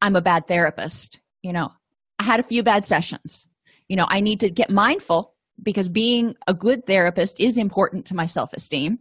[0.00, 1.72] i'm a bad therapist you know
[2.18, 3.46] I had a few bad sessions.
[3.88, 8.14] You know, I need to get mindful because being a good therapist is important to
[8.14, 8.98] my self esteem.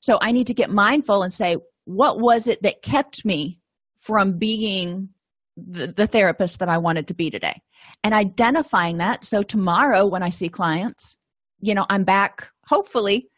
[0.00, 3.60] So I need to get mindful and say, what was it that kept me
[3.98, 5.08] from being
[5.56, 7.60] the, the, therapist that I wanted to be today?
[8.02, 9.24] And identifying that.
[9.24, 11.16] So tomorrow, when I see clients,
[11.60, 13.28] you know, I'm back hopefully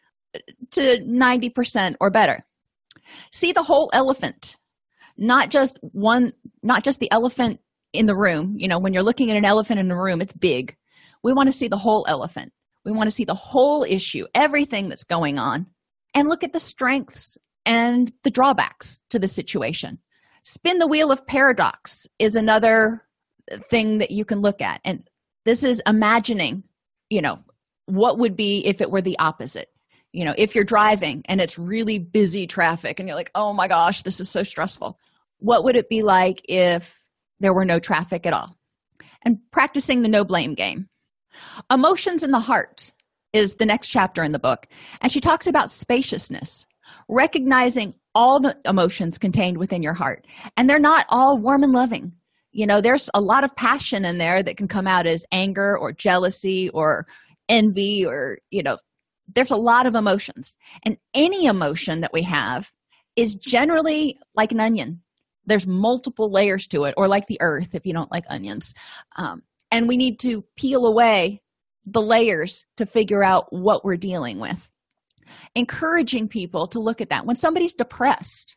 [0.71, 2.45] to 90% or better.
[3.31, 4.57] See the whole elephant,
[5.17, 7.61] not just one, not just the elephant
[7.93, 10.33] in the room you know when you're looking at an elephant in a room it's
[10.33, 10.75] big.
[11.23, 12.53] We want to see the whole elephant.
[12.85, 15.67] We want to see the whole issue everything that's going on
[16.13, 19.99] and look at the strengths and the drawbacks to the situation.
[20.43, 23.03] Spin the wheel of paradox is another
[23.69, 25.09] thing that you can look at and
[25.45, 26.63] this is imagining
[27.09, 27.39] you know
[27.85, 29.69] what would be if it were the opposite.
[30.13, 33.67] You know if you're driving and it's really busy traffic and you're like oh my
[33.67, 34.99] gosh this is so stressful
[35.39, 36.97] what would it be like if
[37.39, 38.55] there were no traffic at all
[39.25, 40.87] and practicing the no blame game
[41.71, 42.91] Emotions in the heart
[43.33, 44.67] is the next chapter in the book.
[45.01, 46.65] And she talks about spaciousness,
[47.09, 50.25] recognizing all the emotions contained within your heart.
[50.55, 52.13] And they're not all warm and loving.
[52.51, 55.77] You know, there's a lot of passion in there that can come out as anger
[55.77, 57.05] or jealousy or
[57.49, 58.77] envy or, you know,
[59.35, 60.55] there's a lot of emotions.
[60.83, 62.71] And any emotion that we have
[63.15, 65.01] is generally like an onion.
[65.47, 68.73] There's multiple layers to it, or like the earth if you don't like onions.
[69.17, 69.41] Um,
[69.71, 71.41] and we need to peel away
[71.85, 74.71] the layers to figure out what we're dealing with.
[75.55, 77.25] Encouraging people to look at that.
[77.25, 78.55] When somebody's depressed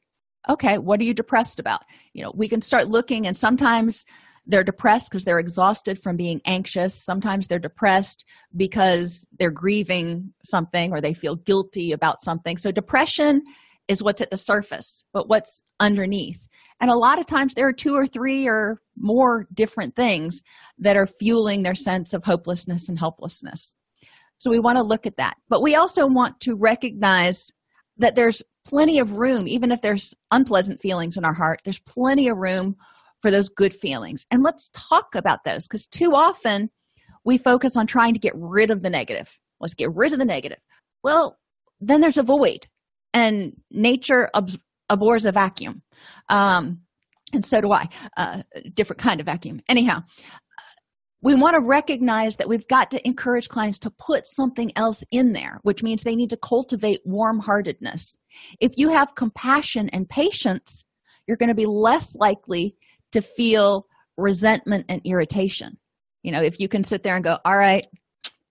[0.48, 1.82] okay what are you depressed about?
[2.12, 4.04] You know we can start looking and sometimes
[4.46, 6.94] they're depressed because they're exhausted from being anxious.
[6.94, 8.24] Sometimes they're depressed
[8.56, 12.56] because they're grieving something or they feel guilty about something.
[12.56, 13.42] So depression
[13.86, 16.48] is what's at the surface but what's underneath
[16.80, 20.42] and a lot of times there are two or three or more different things
[20.78, 23.74] that are fueling their sense of hopelessness and helplessness.
[24.38, 25.36] So we want to look at that.
[25.48, 27.50] But we also want to recognize
[27.98, 32.28] that there's plenty of room, even if there's unpleasant feelings in our heart, there's plenty
[32.28, 32.76] of room
[33.20, 34.26] for those good feelings.
[34.30, 36.70] And let's talk about those because too often
[37.24, 39.38] we focus on trying to get rid of the negative.
[39.60, 40.58] Let's get rid of the negative.
[41.04, 41.38] Well,
[41.80, 42.66] then there's a void,
[43.12, 44.30] and nature
[44.90, 45.82] abhors a vacuum.
[46.28, 46.82] Um,
[47.32, 47.88] and so do i.
[48.16, 48.42] Uh,
[48.74, 49.60] different kind of vacuum.
[49.68, 50.02] Anyhow
[51.22, 55.32] we want to recognize that we've got to encourage clients to put something else in
[55.32, 58.16] there which means they need to cultivate warm-heartedness.
[58.60, 60.84] If you have compassion and patience
[61.26, 62.76] you're going to be less likely
[63.12, 63.86] to feel
[64.16, 65.78] resentment and irritation.
[66.22, 67.86] You know if you can sit there and go all right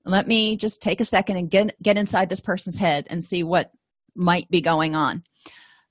[0.05, 3.43] let me just take a second and get get inside this person's head and see
[3.43, 3.71] what
[4.15, 5.23] might be going on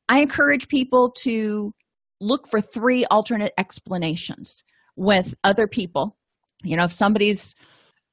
[0.09, 1.75] I encourage people to
[2.21, 4.65] look for three alternate explanations
[4.97, 6.17] with other people.
[6.65, 7.55] You know, if somebody's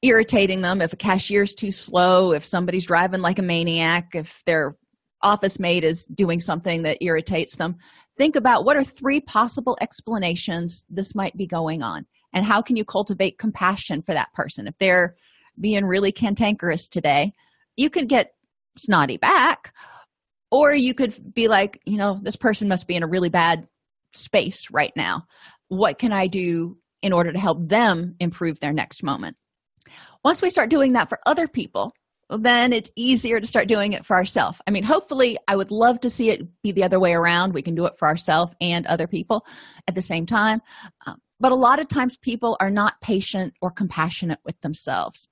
[0.01, 4.75] irritating them, if a cashier's too slow, if somebody's driving like a maniac, if their
[5.21, 7.77] office mate is doing something that irritates them,
[8.17, 12.75] think about what are three possible explanations this might be going on and how can
[12.75, 14.67] you cultivate compassion for that person.
[14.67, 15.15] If they're
[15.59, 17.33] being really cantankerous today,
[17.75, 18.33] you could get
[18.77, 19.73] snotty back
[20.55, 23.67] or you could be like you know this person must be in a really bad
[24.13, 25.25] space right now.
[25.67, 29.37] What can i do in order to help them improve their next moment?
[30.23, 31.93] Once we start doing that for other people
[32.29, 35.99] then it's easier to start doing it for ourselves i mean hopefully i would love
[35.99, 37.53] to see it be the other way around.
[37.53, 39.45] We can do it for ourselves and other people
[39.87, 40.59] at the same time.
[41.05, 45.27] Um, but a lot of times people are not patient or compassionate with themselves.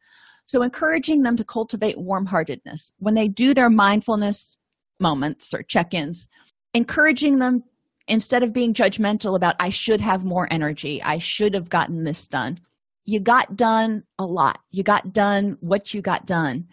[0.46, 2.92] So encouraging them to cultivate warm-heartedness.
[2.98, 4.58] When they do their mindfulness
[5.04, 6.28] moments or check-ins
[6.74, 7.64] encouraging them
[8.08, 11.02] instead of being judgmental about i should have more energy.
[11.02, 12.60] I should have gotten this done.
[13.06, 14.60] You got done a lot.
[14.72, 16.68] You got done what you got done.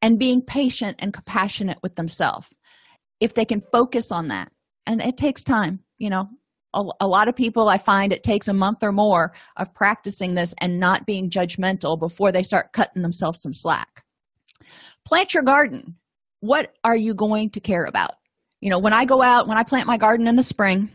[0.00, 2.48] And being patient and compassionate with themselves.
[3.20, 4.52] If they can focus on that
[4.86, 6.28] and it takes time you know.
[6.74, 10.34] A, a, lot of people i find it takes a month or more of practicing
[10.34, 14.04] this and not being judgmental before they start cutting themselves some slack.
[15.06, 15.96] Plant your garden
[16.40, 18.12] what are you going to care about?
[18.60, 20.90] You know when i go out when i plant my garden in the spring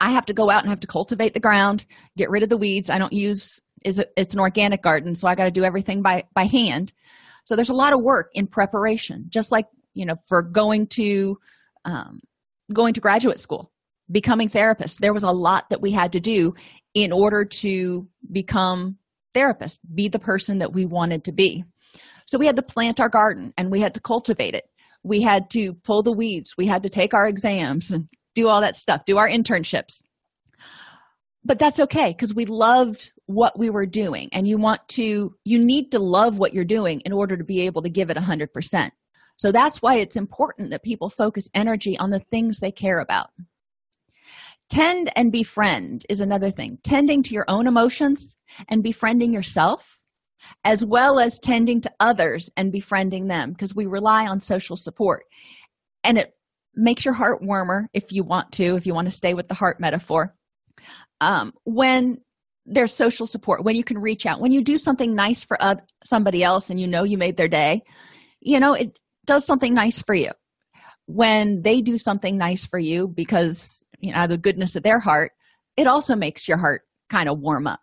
[0.00, 1.84] i have to go out and have to cultivate the ground
[2.16, 2.90] get rid of the weeds.
[2.90, 6.24] I don't use is it's an organic garden so i got to do everything by
[6.34, 6.92] by hand.
[7.44, 11.38] So there's a lot of work in preparation just like you know for going to
[11.84, 12.20] um,
[12.72, 13.70] going to graduate school
[14.10, 14.98] becoming therapists.
[14.98, 16.54] There was a lot that we had to do
[16.94, 18.98] in order to become
[19.34, 21.64] therapists be the person that we wanted to be
[22.30, 24.70] so we had to plant our garden and we had to cultivate it.
[25.02, 26.54] We had to pull the weeds.
[26.56, 30.00] We had to take our exams and do all that stuff, do our internships.
[31.44, 34.28] But that's okay because we loved what we were doing.
[34.30, 37.62] And you want to, you need to love what you're doing in order to be
[37.62, 38.90] able to give it 100%.
[39.36, 43.30] So that's why it's important that people focus energy on the things they care about.
[44.68, 46.78] Tend and befriend is another thing.
[46.84, 48.36] Tending to your own emotions
[48.68, 49.99] and befriending yourself
[50.64, 55.24] as well as tending to others and befriending them because we rely on social support.
[56.04, 56.34] And it
[56.74, 59.54] makes your heart warmer if you want to, if you want to stay with the
[59.54, 60.34] heart metaphor.
[61.20, 62.18] Um, when
[62.66, 65.76] there's social support, when you can reach out, when you do something nice for uh,
[66.04, 67.82] somebody else and you know you made their day,
[68.40, 70.30] you know, it does something nice for you.
[71.06, 75.32] When they do something nice for you because, you know, the goodness of their heart,
[75.76, 77.80] it also makes your heart kind of warm up.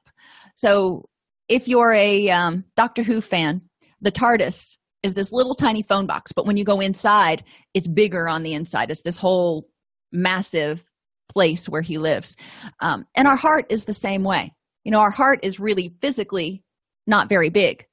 [0.55, 1.09] So
[1.49, 3.61] if you're a um, Doctor Who fan,
[4.01, 7.43] the TARDIS is this little tiny phone box, but when you go inside,
[7.73, 8.91] it's bigger on the inside.
[8.91, 9.65] It's this whole
[10.11, 10.89] massive
[11.29, 12.35] place where he lives.
[12.79, 14.53] Um, and our heart is the same way.
[14.83, 16.63] You know, our heart is really physically
[17.05, 17.85] not very big,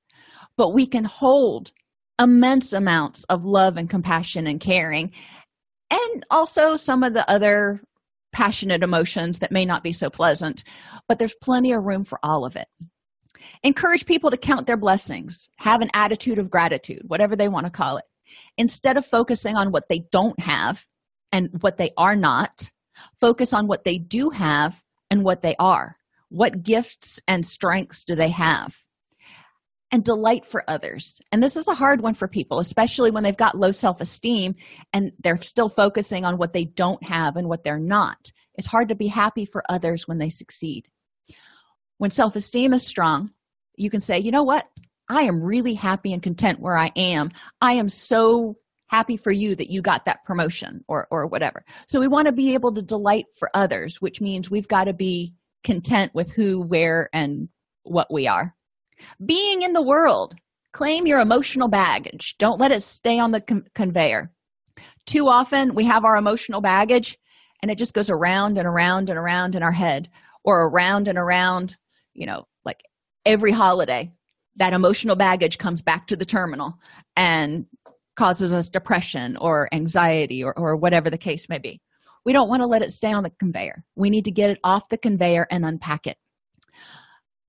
[0.57, 1.73] but we can hold
[2.21, 5.13] immense amounts of love and compassion and caring,
[5.91, 7.81] and also some of the other
[8.33, 10.65] passionate emotions that may not be so pleasant,
[11.09, 12.67] but there's plenty of room for all of it.
[13.63, 17.71] Encourage people to count their blessings, have an attitude of gratitude, whatever they want to
[17.71, 18.05] call it.
[18.57, 20.87] Instead of focusing on what they don't have
[21.33, 22.71] and what they are not,
[23.21, 25.97] focus on what they do have and what they are.
[26.29, 28.77] What gifts and strengths do they have?
[29.93, 31.21] And delight for others.
[31.31, 34.57] And this is a hard one for people, especially when they've got low self esteem
[34.93, 38.33] and they're still focusing on what they don't have and what they're not.
[38.57, 40.89] It's hard to be happy for others when they succeed.
[41.99, 43.31] When self esteem is strong,
[43.77, 44.69] you can say, you know what?
[45.09, 47.31] I am really happy and content where I am.
[47.61, 51.65] I am so happy for you that you got that promotion or or whatever.
[51.89, 54.95] So we want to be able to delight for others, which means we've got to
[54.95, 57.49] be content with who, where and
[57.83, 58.55] what we are.
[59.25, 60.35] Being in the world,
[60.73, 62.37] claim your emotional baggage.
[62.39, 64.31] Don't let it stay on the con- conveyor.
[65.07, 67.19] Too often we have our emotional baggage
[67.63, 70.09] and it just goes around and around and around in our head
[70.45, 71.77] or around and around,
[72.15, 72.83] you know, like
[73.25, 74.11] every holiday
[74.57, 76.79] that emotional baggage comes back to the terminal
[77.17, 77.67] and
[78.17, 81.81] causes us depression or anxiety or, or whatever the case may be.
[82.25, 83.85] We don't want to let it stay on the conveyor.
[83.97, 86.17] We need to get it off the conveyor and unpack it.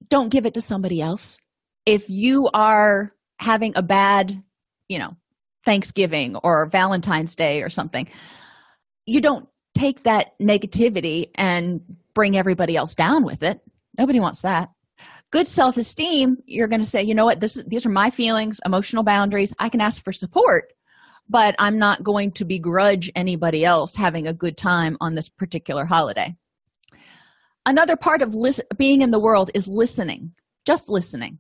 [0.10, 1.40] Don't give it to somebody else.
[1.86, 4.44] If you are having a bad,
[4.90, 5.16] you know,
[5.66, 8.10] Thanksgiving or Valentine's Day or something,
[9.06, 11.82] you don't take that negativity and
[12.14, 13.62] bring everybody else down with it.
[13.98, 14.70] Nobody wants that.
[15.32, 17.40] Good self-esteem you're going to say you know what?
[17.40, 19.54] This these are my feelings emotional boundaries.
[19.60, 20.72] I can ask for support
[21.30, 25.86] but i'm not going to begrudge anybody else having a good time on this particular
[25.86, 26.36] holiday.
[27.66, 30.34] Another part of lis- being in the world is listening
[30.66, 31.38] just listening.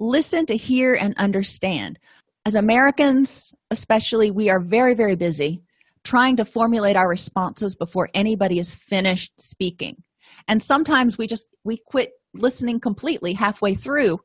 [0.00, 1.98] Listen to hear and understand.
[2.46, 5.62] As americans especially we are very very busy
[6.04, 10.02] trying to formulate our responses before anybody is finished speaking
[10.48, 14.18] and sometimes we just we quit listening completely halfway through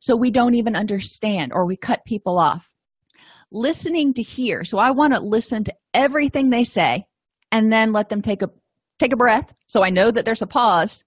[0.00, 2.70] so we don't even understand or we cut people off.
[3.50, 4.64] Listening to hear.
[4.64, 7.06] So i want to listen to everything they say
[7.52, 8.50] and then let them take a
[8.98, 11.04] take a breath so i know that there's a pause.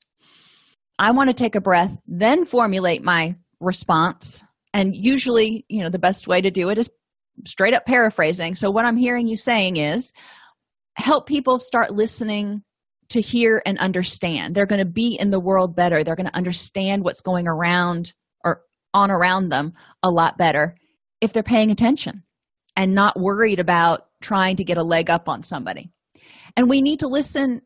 [0.99, 4.43] I want to take a breath then formulate my response.
[4.74, 6.89] And usually you know the best way to do it is
[7.45, 8.55] straight up paraphrasing.
[8.55, 10.14] So what i'm hearing you saying is
[10.95, 12.64] help people start listening
[13.12, 14.55] to hear and understand.
[14.55, 16.03] They're going to be in the world better.
[16.03, 18.62] They're going to understand what's going around or
[18.93, 20.76] on around them a lot better
[21.20, 22.24] if they're paying attention
[22.76, 25.91] and not worried about trying to get a leg up on somebody.
[26.55, 27.62] And we need to listen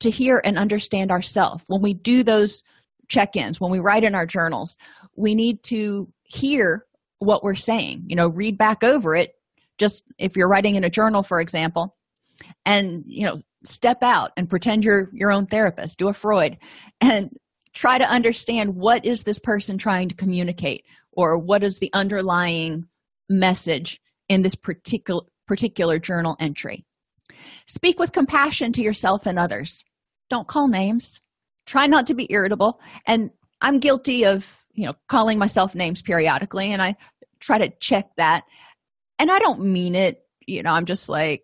[0.00, 1.64] to hear and understand ourselves.
[1.66, 2.62] When we do those
[3.08, 4.76] check ins, when we write in our journals,
[5.16, 6.86] we need to hear
[7.18, 9.34] what we're saying, you know, read back over it.
[9.78, 11.96] Just if you're writing in a journal, for example,
[12.64, 16.58] and you know step out and pretend you're your own therapist do a freud
[17.00, 17.30] and
[17.74, 22.86] try to understand what is this person trying to communicate or what is the underlying
[23.28, 26.86] message in this particular particular journal entry.
[27.66, 29.84] Speak with compassion to yourself and others.
[30.30, 31.20] Don't call names.
[31.66, 32.80] Try not to be irritable.
[33.06, 36.96] And i'm guilty of you know calling myself names periodically and i
[37.40, 38.44] try to check that.
[39.18, 41.43] And i don't mean it you know i'm just like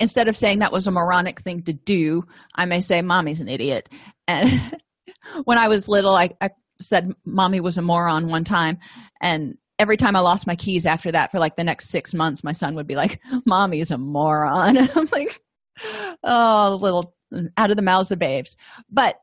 [0.00, 2.24] instead of saying that was a moronic thing to do
[2.54, 3.88] i may say mommy's an idiot.
[4.26, 4.78] And
[5.44, 8.78] when i was little I, I, said mommy was a moron one time.
[9.20, 12.42] And every time i lost my keys after that for like the next six months
[12.42, 14.78] my son would be like mommy's a moron.
[14.96, 15.40] I'm like
[16.24, 17.14] oh little
[17.56, 18.56] out of the mouths of babes.
[18.90, 19.16] But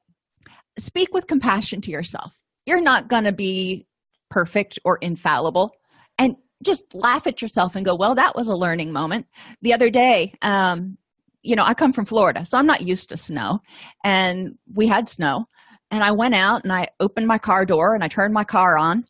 [0.77, 2.33] speak with compassion to yourself.
[2.65, 3.87] You're not going to be
[4.29, 5.71] perfect or infallible.
[6.17, 9.27] And just laugh at yourself and go well that was a learning moment.
[9.61, 10.97] The other day um
[11.43, 13.59] you know i come from florida so i'm not used to snow
[14.03, 15.47] and we had snow
[15.91, 18.77] and i went out and i opened my car door and i turned my car
[18.77, 19.05] on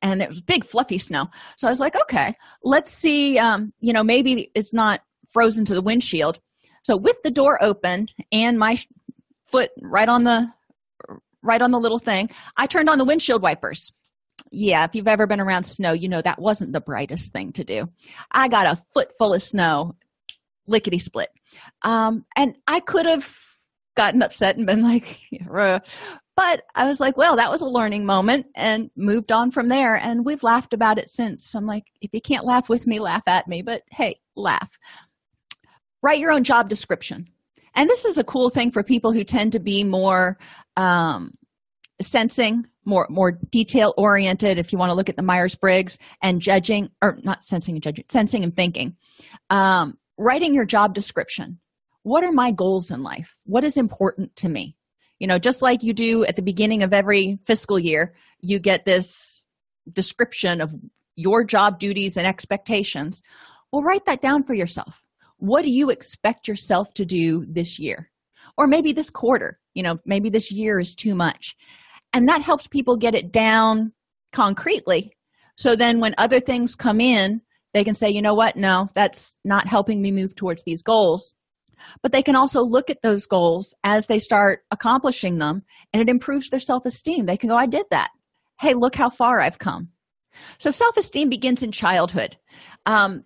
[0.00, 1.28] and it was big fluffy snow.
[1.56, 5.74] So i was like okay let's see um you know maybe it's not frozen to
[5.74, 6.38] the windshield.
[6.82, 8.76] So with the door open and my
[9.46, 10.48] foot right on the
[11.42, 13.92] right on the little thing i turned on the windshield wipers
[14.50, 17.64] yeah, if you've ever been around snow, you know that wasn't the brightest thing to
[17.64, 17.88] do.
[18.30, 19.96] I got a foot full of snow,
[20.66, 21.30] lickety split.
[21.82, 23.34] Um, and I could have
[23.96, 28.46] gotten upset and been like, but I was like, well, that was a learning moment
[28.54, 29.96] and moved on from there.
[29.96, 31.54] And we've laughed about it since.
[31.54, 33.62] I'm like, if you can't laugh with me, laugh at me.
[33.62, 34.78] But hey, laugh.
[36.02, 37.28] Write your own job description.
[37.74, 40.38] And this is a cool thing for people who tend to be more
[40.76, 41.32] um,
[42.02, 46.90] sensing more more detail oriented if you want to look at the myers-briggs and judging
[47.00, 48.96] or not sensing and judging sensing and thinking.
[49.50, 51.58] Um, writing your job description.
[52.02, 53.36] What are my goals in life?
[53.44, 54.76] What is important to me?
[55.18, 58.84] You know just like you do at the beginning of every fiscal year you get
[58.84, 59.44] this
[59.92, 60.74] description of
[61.14, 63.22] your job duties and expectations.
[63.70, 65.02] Well write that down for yourself.
[65.36, 68.10] What do you expect yourself to do this year?
[68.58, 71.56] Or maybe this quarter you know maybe this year is too much
[72.12, 73.92] and that helps people get it down
[74.32, 75.16] concretely.
[75.56, 77.42] So then when other things come in
[77.74, 78.56] they can say you know what?
[78.56, 81.34] No that's not helping me move towards these goals.
[82.02, 86.08] But they can also look at those goals as they start accomplishing them and it
[86.08, 87.26] improves their self-esteem.
[87.26, 88.10] They can go i did that.
[88.60, 89.88] Hey look how far i've come.
[90.58, 92.36] So self-esteem begins in childhood.
[92.86, 93.24] Um,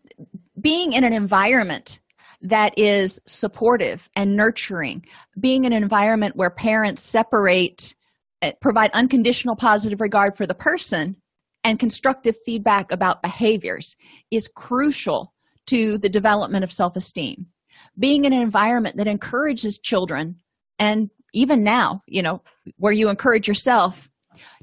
[0.60, 2.00] being in an environment
[2.42, 5.04] that is supportive and nurturing
[5.40, 7.94] being in an environment where parents separate
[8.42, 11.16] Eh, provide unconditional positive regard for the person
[11.64, 13.96] and constructive feedback about behaviors
[14.30, 15.32] is crucial
[15.66, 17.46] to the development of self-esteem.
[17.98, 20.36] Being in an environment that encourages children
[20.78, 22.42] and even now you know
[22.76, 24.10] where you encourage yourself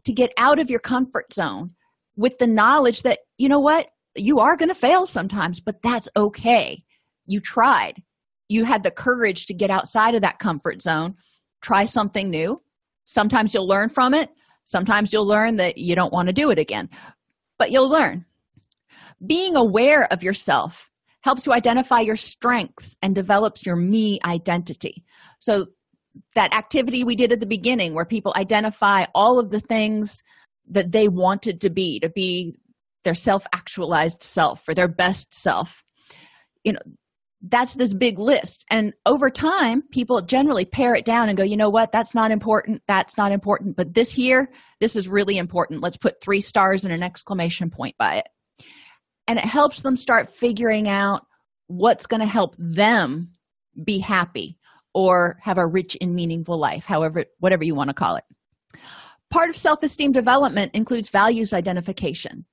[0.05, 1.71] to get out of your comfort zone
[2.15, 6.09] with the knowledge that you know what you are going to fail sometimes but that's
[6.15, 6.83] okay.
[7.25, 8.03] You tried.
[8.49, 11.15] You had the courage to get outside of that comfort zone
[11.61, 12.61] try something new
[13.05, 14.29] sometimes you'll learn from it.
[14.65, 16.89] Sometimes you'll learn that you don't want to do it again
[17.63, 18.25] but you'll learn.
[19.25, 20.89] Being aware of yourself
[21.21, 25.05] helps you identify your strengths and develops your me identity.
[25.39, 25.67] So
[26.35, 30.21] that activity we did at the beginning where people identify all of the things
[30.69, 32.57] that they wanted to be to be
[33.05, 35.85] their self actualized self or their best self.
[36.65, 36.79] You know
[37.43, 38.65] that's this big list.
[38.69, 41.91] And over time people generally pare it down and go you know what?
[41.91, 42.81] That's not important.
[42.87, 43.75] That's not important.
[43.75, 45.81] But this here this is really important.
[45.81, 48.27] Let's put three stars and an exclamation point by it.
[49.27, 51.25] And it helps them start figuring out
[51.67, 53.31] what's going to help them
[53.83, 54.57] be happy
[54.93, 58.23] or have a rich and meaningful life however whatever you want to call it.
[59.29, 62.45] Part of self-esteem development includes values identification.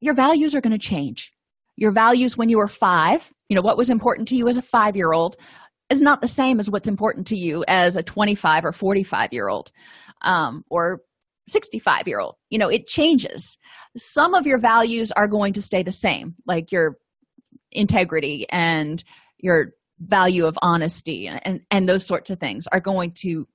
[0.00, 1.32] Your values are going to change.
[1.76, 4.62] Your values when you were five you know what was important to you as a
[4.62, 5.36] five year old
[5.90, 9.48] is not the same as what's important to you as a 25 or 45 year
[9.48, 9.70] old
[10.22, 11.02] um, or
[11.48, 13.58] 65 year old you know it changes.
[13.96, 16.96] Some of your values are going to stay the same like your
[17.72, 19.02] integrity and
[19.38, 23.46] your value of honesty and and those sorts of things are going to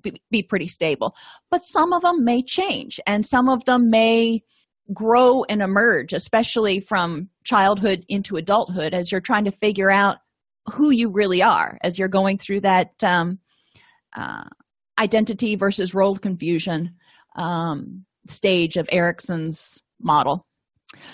[0.00, 1.14] be, be pretty stable.
[1.50, 4.42] But some of them may change and some of them may
[4.92, 10.18] grow and emerge, especially from childhood into adulthood, as you're trying to figure out
[10.72, 13.38] who you really are, as you're going through that um,
[14.14, 14.44] uh,
[14.98, 16.94] identity versus role confusion
[17.36, 20.46] um, stage of Erikson's model.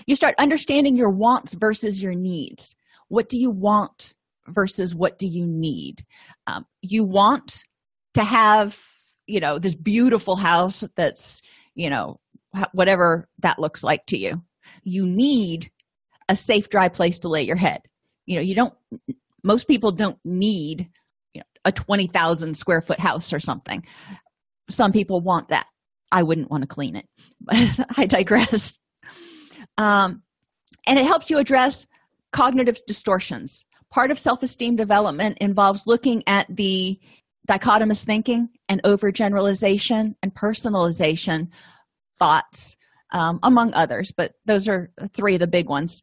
[0.06, 2.76] You start understanding your wants versus your needs.
[3.08, 4.14] What do you want
[4.46, 6.04] versus what do you need?
[6.46, 7.64] Um, you want
[8.14, 8.80] to have,
[9.26, 11.40] you know, this beautiful house that's,
[11.74, 12.20] you know,
[12.72, 14.42] whatever that looks like to you.
[14.82, 15.70] You need
[16.28, 17.82] a safe dry place to lay your head.
[18.26, 18.74] You know you don't
[19.42, 20.88] most people don't need
[21.34, 23.84] you know, a 20,000 square foot house or something.
[24.68, 25.66] Some people want that.
[26.12, 27.06] I wouldn't want to clean it
[27.40, 27.56] but
[27.96, 28.78] i digress.
[29.78, 30.22] Um,
[30.86, 31.86] and it helps you address
[32.32, 33.64] cognitive distortions.
[33.90, 36.98] Part of self-esteem development involves looking at the
[37.48, 41.48] dichotomous thinking and overgeneralization and personalization
[42.20, 42.76] thoughts
[43.12, 46.02] um, among others but those are three of the big ones.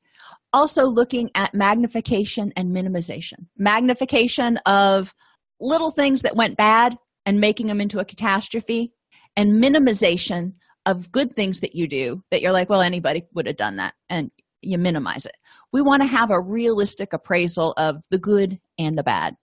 [0.52, 3.46] Also looking at magnification and minimization.
[3.58, 5.14] Magnification of
[5.62, 8.92] little things that went bad and making them into a catastrophe
[9.36, 10.54] and minimization
[10.86, 13.94] of good things that you do that you're like well anybody would have done that
[14.10, 15.36] and you minimize it.
[15.72, 19.36] We want to have a realistic appraisal of the good and the bad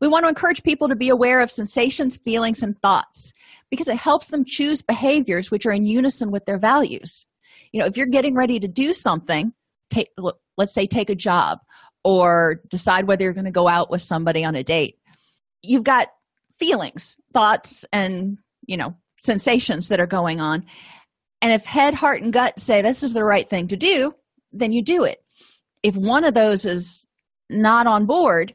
[0.00, 3.32] we want to encourage people to be aware of sensations, feelings, and thoughts
[3.70, 7.26] because it helps them choose behaviors which are in unison with their values.
[7.72, 9.52] You know, if you're getting ready to do something,
[9.90, 10.10] take
[10.56, 11.58] let's say take a job
[12.04, 14.98] or decide whether you're going to go out with somebody on a date.
[15.62, 16.08] You've got
[16.58, 20.64] feelings, thoughts, and you know, sensations that are going on.
[21.40, 24.14] And if head, heart, and gut say this is the right thing to do,
[24.52, 25.22] then you do it.
[25.82, 27.06] If one of those is
[27.50, 28.54] not on board,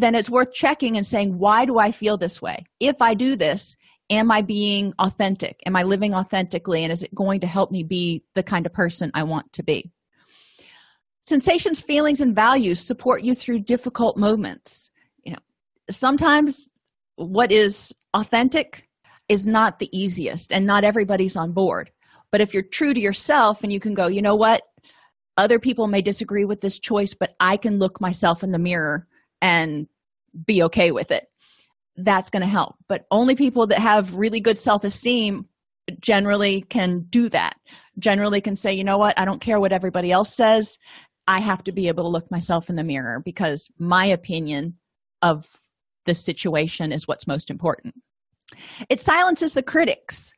[0.00, 2.64] then it's worth checking and saying, why do I feel this way?
[2.78, 3.76] If I do this,
[4.10, 5.58] am I being authentic?
[5.66, 6.84] Am I living authentically?
[6.84, 9.64] And is it going to help me be the kind of person I want to
[9.64, 9.90] be?
[11.26, 14.90] Sensations, feelings, and values support you through difficult moments.
[15.24, 15.38] You know,
[15.90, 16.70] sometimes
[17.16, 18.88] what is authentic
[19.28, 21.90] is not the easiest and not everybody's on board
[22.30, 24.62] but if you're true to yourself and you can go you know what
[25.36, 29.06] other people may disagree with this choice but i can look myself in the mirror
[29.40, 29.86] and
[30.46, 31.26] be okay with it.
[31.96, 32.76] That's going to help.
[32.88, 35.46] But only people that have really good self-esteem
[36.00, 37.56] generally can do that.
[37.98, 39.18] Generally can say you know what?
[39.18, 40.78] I don't care what everybody else says.
[41.26, 44.76] I have to be able to look myself in the mirror because my opinion
[45.22, 45.46] of
[46.06, 47.94] the situation is what's most important.
[48.88, 50.32] It silences the critics.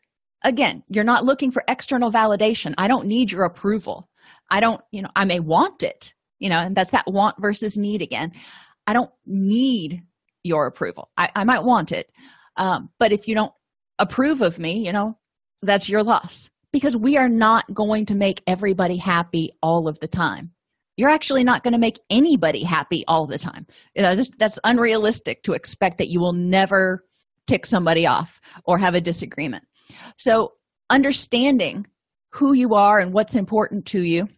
[0.44, 2.74] Again you're not looking for external validation.
[2.78, 4.08] I don't need your approval.
[4.50, 7.78] I don't you know i may want it you know and that's that want versus
[7.78, 8.32] need again
[8.86, 10.02] i don't need
[10.42, 11.10] your approval.
[11.16, 12.10] I, I might want it.
[12.56, 13.52] Um, but if you don't
[13.98, 15.18] approve of me you know
[15.62, 16.50] that's your loss.
[16.72, 20.52] Because we are not going to make everybody happy all of the time.
[20.96, 23.66] You're actually not going to make anybody happy all the time.
[23.96, 27.04] You know, that's unrealistic to expect that you will never
[27.48, 29.64] tick somebody off or have a disagreement.
[30.16, 30.52] So
[30.90, 31.86] understanding
[32.30, 34.28] who you are and what's important to you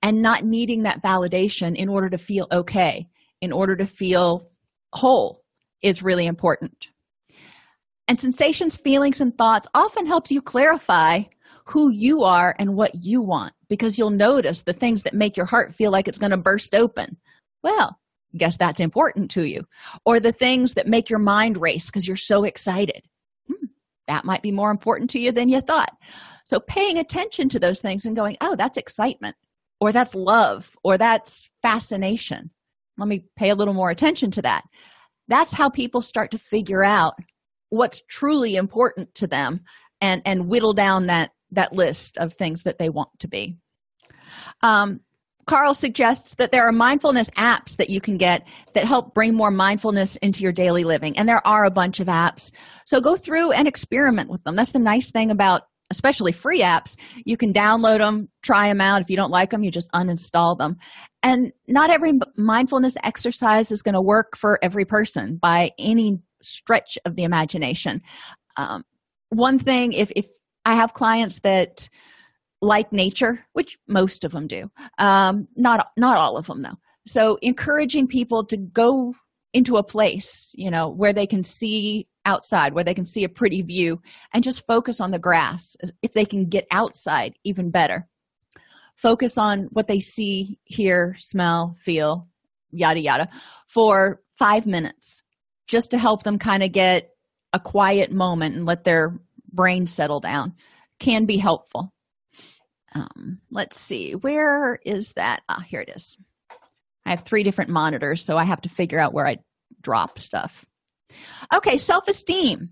[0.00, 3.08] and not needing that validation in order to feel okay
[3.40, 4.50] in order to feel
[4.92, 5.42] whole
[5.82, 6.88] is really important.
[8.06, 11.22] And sensations feelings and thoughts often helps you clarify
[11.66, 15.46] who you are and what you want because you'll notice the things that make your
[15.46, 17.16] heart feel like it's going to burst open.
[17.62, 17.98] Well
[18.36, 19.64] guess that's important to you.
[20.04, 23.02] Or the things that make your mind race because you're so excited.
[23.48, 23.66] Hmm,
[24.06, 25.92] that might be more important to you than you thought.
[26.48, 29.36] So paying attention to those things and going oh that's excitement
[29.80, 32.50] or that's love or that's fascination
[32.98, 34.64] let me pay a little more attention to that.
[35.28, 37.14] That's how people start to figure out
[37.70, 39.60] what's truly important to them
[40.00, 43.56] and and whittle down that that list of things that they want to be.
[44.62, 45.00] Um,
[45.46, 49.50] carl suggests that there are mindfulness apps that you can get that help bring more
[49.50, 52.50] mindfulness into your daily living and there are a bunch of apps.
[52.86, 54.56] So go through and experiment with them.
[54.56, 55.62] That's the nice thing about
[55.94, 59.00] especially free apps you can download them try them out.
[59.00, 60.76] If you don't like them you just uninstall them.
[61.22, 66.98] And not every mindfulness exercise is going to work for every person by any stretch
[67.06, 68.02] of the imagination.
[68.56, 68.84] Um,
[69.30, 70.26] one thing if if
[70.64, 71.88] i have clients that
[72.60, 76.78] like nature which most of them do um, not not all of them though.
[77.06, 79.12] So encouraging people to go
[79.52, 83.28] into a place you know where they can see outside where they can see a
[83.28, 84.00] pretty view
[84.32, 88.08] and just focus on the grass if they can get outside even better.
[88.96, 92.28] Focus on what they see hear smell feel
[92.70, 93.28] yada yada
[93.66, 95.22] for five minutes
[95.66, 97.10] just to help them kind of get
[97.52, 99.18] a quiet moment and let their
[99.52, 100.54] brain settle down.
[100.98, 101.92] Can be helpful.
[102.94, 105.42] Um, let's see where is that?
[105.48, 106.16] Ah here it is.
[107.04, 109.36] I have three different monitors so i have to figure out where i
[109.82, 110.64] drop stuff
[111.54, 112.70] okay self-esteem.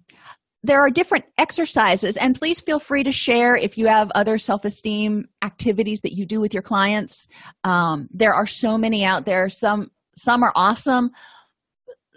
[0.65, 5.27] There are different exercises and please feel free to share if you have other self-esteem
[5.43, 7.27] activities that you do with your clients.
[7.65, 9.49] Um, there are so many out there.
[9.49, 11.11] Some some are awesome.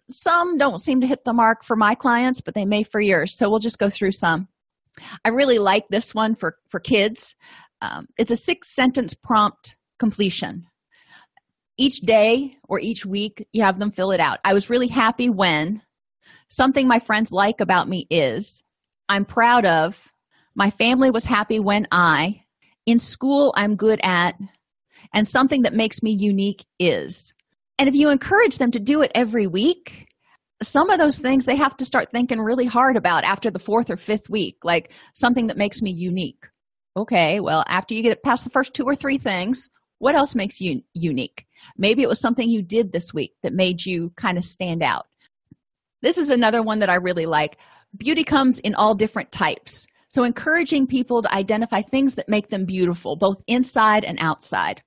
[0.09, 3.35] Some don't seem to hit the mark for my clients but they may for yours.
[3.35, 4.47] So we'll just go through some.
[5.23, 7.35] I really like this one for for kids.
[7.81, 10.67] Um, it's a six sentence prompt completion.
[11.77, 14.39] Each day or each week you have them fill it out.
[14.45, 15.81] I was really happy when
[16.47, 18.63] something my friends like about me is
[19.09, 20.11] i'm proud of
[20.55, 22.41] my family was happy when i
[22.85, 24.35] in school i'm good at
[25.13, 27.33] and something that makes me unique is.
[27.77, 30.07] And if you encourage them to do it every week
[30.63, 33.89] some of those things they have to start thinking really hard about after the fourth
[33.89, 36.45] or fifth week like something that makes me unique.
[36.95, 39.69] Okay well after you get past the first two or three things
[39.99, 41.45] what else makes you unique?
[41.77, 45.07] Maybe it was something you did this week that made you kind of stand out
[46.05, 47.57] this is another one that i really like
[47.97, 52.65] beauty comes in all different types so encouraging people to identify things that make them
[52.65, 54.81] beautiful both inside and outside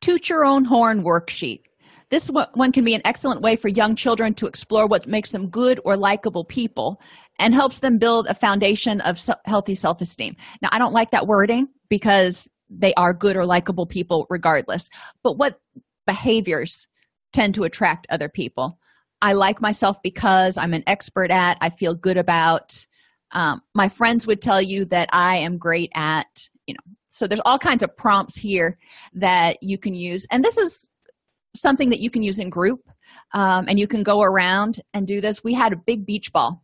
[0.00, 1.62] toot your own horn worksheet
[2.10, 5.48] this one can be an excellent way for young children to explore what makes them
[5.48, 7.00] good or likable people
[7.38, 10.36] and helps them build a foundation of healthy self esteem.
[10.62, 14.88] Now, I don't like that wording because they are good or likable people regardless,
[15.24, 15.60] but what
[16.06, 16.86] behaviors
[17.32, 18.78] tend to attract other people?
[19.22, 22.86] I like myself because I'm an expert at, I feel good about.
[23.32, 27.40] Um, my friends would tell you that I am great at, you know, so there's
[27.44, 28.78] all kinds of prompts here
[29.14, 30.26] that you can use.
[30.30, 30.88] And this is
[31.56, 32.88] something that you can use in group
[33.32, 36.62] um, and you can go around and do this we had a big beach ball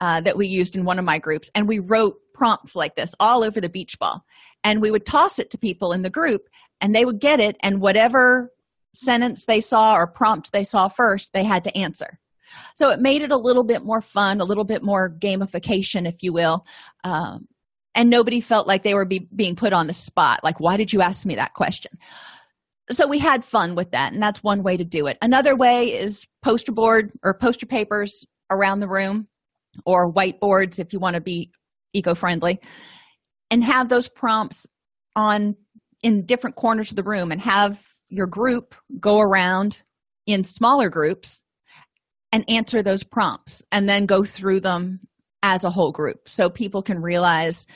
[0.00, 3.14] uh, that we used in one of my groups and we wrote prompts like this
[3.20, 4.24] all over the beach ball
[4.64, 6.42] and we would toss it to people in the group
[6.80, 8.50] and they would get it and whatever
[8.94, 12.18] sentence they saw or prompt they saw first they had to answer
[12.74, 16.22] So it made it a little bit more fun, a little bit more gamification, if
[16.22, 16.66] you will.
[17.04, 17.48] Um,
[17.94, 20.40] and nobody felt like they were be, being put on the spot.
[20.42, 21.92] Like, why did you ask me that question?
[22.90, 25.18] So we had fun with that, and that's one way to do it.
[25.22, 29.28] Another way is poster board or poster papers around the room
[29.86, 31.50] or whiteboards if you want to be
[31.94, 32.60] eco-friendly
[33.50, 34.66] and have those prompts
[35.14, 35.56] on
[36.02, 37.80] in different corners of the room and have
[38.12, 39.82] your group go around
[40.26, 41.40] in smaller groups
[42.30, 45.00] and answer those prompts and then go through them
[45.42, 46.28] as a whole group.
[46.28, 47.66] So people can realize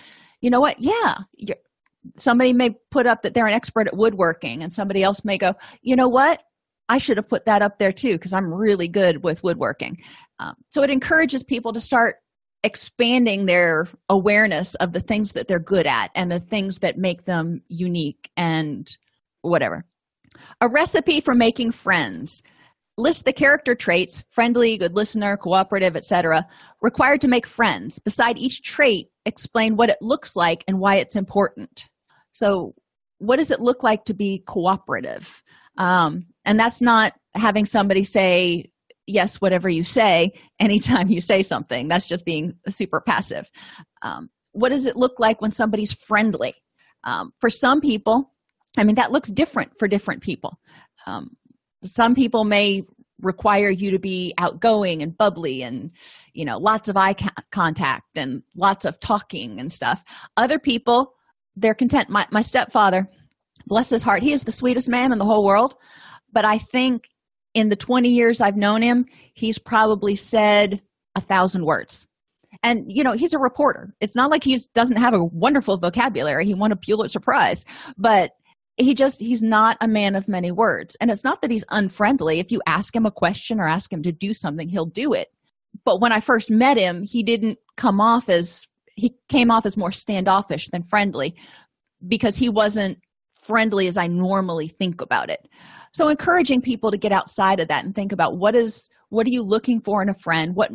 [0.40, 0.76] you know what?
[0.80, 1.18] Yeah
[2.18, 5.54] somebody may put up that they're an expert at woodworking and somebody else may go
[5.82, 6.42] you know what?
[6.88, 9.98] I should have put that up there too because i'm really good with woodworking.
[10.38, 12.16] Um, so it encourages people to start
[12.62, 17.24] expanding their awareness of the things that they're good at and the things that make
[17.24, 18.96] them unique and
[19.42, 19.84] whatever
[20.60, 22.42] a recipe for making friends.
[22.98, 26.46] List the character traits friendly good listener cooperative etc
[26.80, 27.98] required to make friends.
[27.98, 31.88] Beside each trait explain what it looks like and why it's important.
[32.32, 32.74] So
[33.18, 35.42] what does it look like to be cooperative?
[35.78, 38.70] Um, and that's not having somebody say
[39.06, 41.88] yes whatever you say anytime you say something.
[41.88, 43.50] That's just being super passive.
[44.02, 46.54] Um, what does it look like when somebody's friendly?
[47.04, 48.32] Um, for some people
[48.76, 50.58] i mean that looks different for different people.
[51.06, 51.36] Um,
[51.84, 52.82] some people may
[53.20, 55.90] require you to be outgoing and bubbly and
[56.34, 57.14] you know lots of eye
[57.50, 60.04] contact and lots of talking and stuff.
[60.36, 61.12] Other people
[61.58, 62.10] they're content.
[62.10, 63.08] My, my stepfather
[63.66, 65.74] bless his heart he is the sweetest man in the whole world.
[66.32, 67.04] But i think
[67.54, 70.82] in the 20 years i've known him he's probably said
[71.16, 72.06] a thousand words.
[72.62, 73.94] And you know he's a reporter.
[74.00, 76.46] It's not like he doesn't have a wonderful vocabulary.
[76.46, 77.64] He won a pulitzer prize.
[77.98, 78.32] But
[78.76, 80.96] he just he's not a man of many words.
[81.00, 82.40] And it's not that he's unfriendly.
[82.40, 85.28] If you ask him a question or ask him to do something he'll do it.
[85.84, 89.76] But when i first met him he didn't come off as he came off as
[89.76, 91.36] more standoffish than friendly
[92.06, 92.98] because he wasn't
[93.42, 95.48] friendly as i normally think about it.
[95.92, 99.30] So encouraging people to get outside of that and think about what is what are
[99.30, 100.54] you looking for in a friend?
[100.54, 100.70] What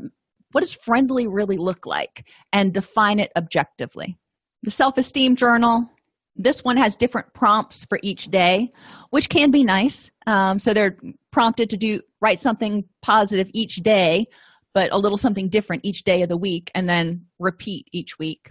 [0.52, 2.28] what does friendly really look like?
[2.52, 4.18] And define it objectively.
[4.64, 5.90] The self-esteem journal
[6.36, 8.72] this one has different prompts for each day
[9.10, 10.10] which can be nice.
[10.28, 10.98] Um, so they're
[11.32, 14.28] prompted to do write something positive each day
[14.74, 18.50] but a little something different each day of the week and then repeat each week.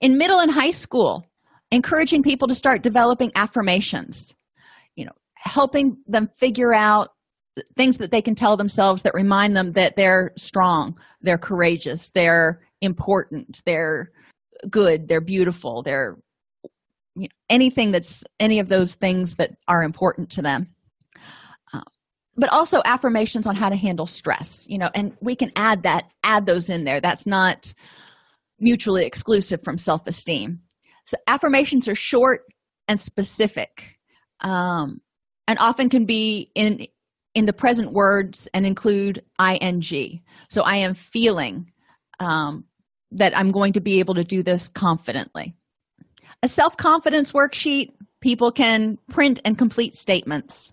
[0.00, 1.24] In middle and high school
[1.70, 4.34] encouraging people to start developing affirmations
[4.96, 7.10] you know helping them figure out
[7.76, 12.60] things that they can tell themselves that remind them that they're strong they're courageous they're
[12.80, 14.10] important they're
[14.70, 16.16] good they're beautiful they're
[17.48, 20.66] anything that's any of those things that are important to them.
[21.72, 21.80] Uh,
[22.36, 26.10] but also affirmations on how to handle stress you know and we can add that
[26.22, 27.00] add those in there.
[27.00, 27.72] That's not
[28.60, 30.60] mutually exclusive from self-esteem.
[31.06, 32.42] So affirmations are short
[32.88, 33.98] and specific
[34.40, 35.00] um,
[35.46, 36.86] and often can be in
[37.34, 39.82] in the present words and include ing
[40.50, 41.70] so i am feeling
[42.20, 42.64] um,
[43.10, 45.54] that i'm going to be able to do this confidently
[46.42, 50.72] a self-confidence worksheet people can print and complete statements.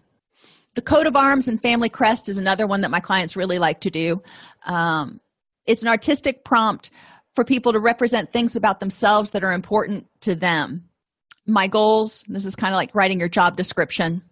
[0.76, 3.82] The coat of arms and family crest is another one that my clients really like
[3.82, 4.22] to do.
[4.66, 5.20] Um,
[5.66, 6.92] it's an artistic prompt
[7.34, 10.86] for people to represent things about themselves that are important to them.
[11.48, 14.24] My goals this is kind of like writing your job description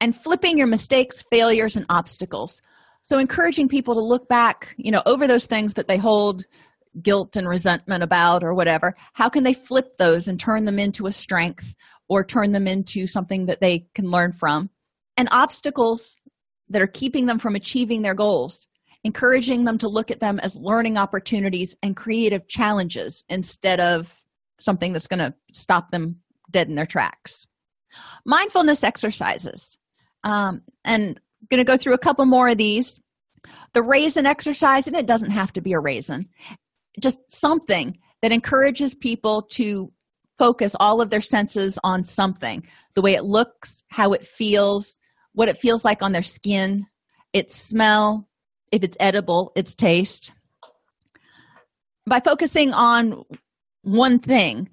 [0.00, 2.60] and flipping your mistakes failures and obstacles.
[3.02, 6.44] So encouraging people to look back you know over those things that they hold
[7.02, 11.06] guilt and resentment about or whatever how can they flip those and turn them into
[11.06, 11.74] a strength
[12.08, 14.70] or turn them into something that they can learn from?
[15.16, 16.14] And obstacles
[16.68, 18.66] that are keeping them from achieving their goals
[19.06, 24.12] encouraging them to look at them as learning opportunities and creative challenges instead of
[24.58, 26.16] something that's going to stop them
[26.50, 27.46] dead in their tracks.
[28.24, 29.78] Mindfulness exercises.
[30.24, 33.00] Um, and I'm going to go through a couple more of these.
[33.74, 36.28] The raisin exercise and it doesn't have to be a raisin
[37.00, 39.92] just something that encourages people to
[40.38, 42.66] focus all of their senses on something.
[42.94, 44.98] The way it looks how it feels
[45.32, 46.86] what it feels like on their skin
[47.32, 48.26] its smell
[48.72, 50.32] if it's edible its taste.
[52.06, 53.24] By focusing on
[53.82, 54.70] one thing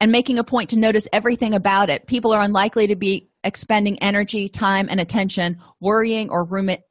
[0.00, 3.98] and making a point to notice everything about it people are unlikely to be expending
[4.02, 6.46] energy time and attention worrying or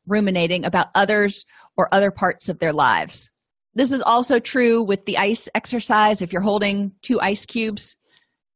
[0.08, 1.46] ruminating about others
[1.78, 3.30] or other parts of their lives
[3.76, 7.96] this is also true with the ice exercise if you're holding two ice cubes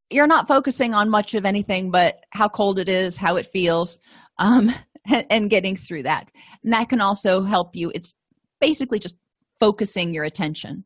[0.09, 3.99] you're not focusing on much of anything but how cold it is how it feels
[4.39, 4.71] um,
[5.29, 6.29] and getting through that.
[6.63, 7.91] And that can also help you.
[7.93, 8.15] It's
[8.59, 9.15] basically just
[9.59, 10.85] focusing your attention.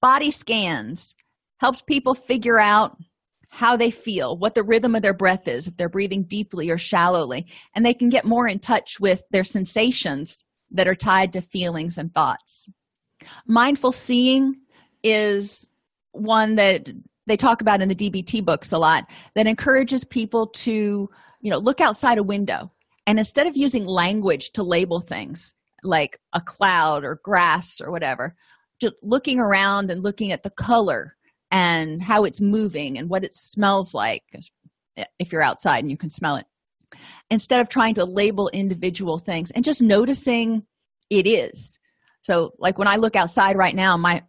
[0.00, 1.14] Body scans
[1.58, 2.96] helps people figure out
[3.48, 6.78] how they feel, what the rhythm of their breath is, if they're breathing deeply or
[6.78, 11.40] shallowly, and they can get more in touch with their sensations that are tied to
[11.40, 12.68] feelings and thoughts.
[13.46, 14.56] Mindful seeing
[15.02, 15.68] is
[16.12, 16.88] one that
[17.26, 21.08] they talk about in the DBT books a lot that encourages people to,
[21.40, 22.70] you know, look outside a window.
[23.06, 28.34] And instead of using language to label things like a cloud or grass or whatever,
[28.80, 31.16] just looking around and looking at the color
[31.50, 34.22] and how it's moving and what it smells like
[34.96, 36.46] eh, if you're outside and you can smell it
[37.30, 40.64] instead of trying to label individual things and just noticing
[41.10, 41.78] it is
[42.24, 44.22] so like when i look outside right now my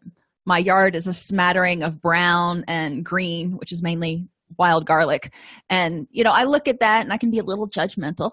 [0.45, 4.27] my yard is a smattering of brown and green which is mainly
[4.57, 5.33] wild garlic.
[5.69, 8.31] And you know i look at that and i can be a little judgmental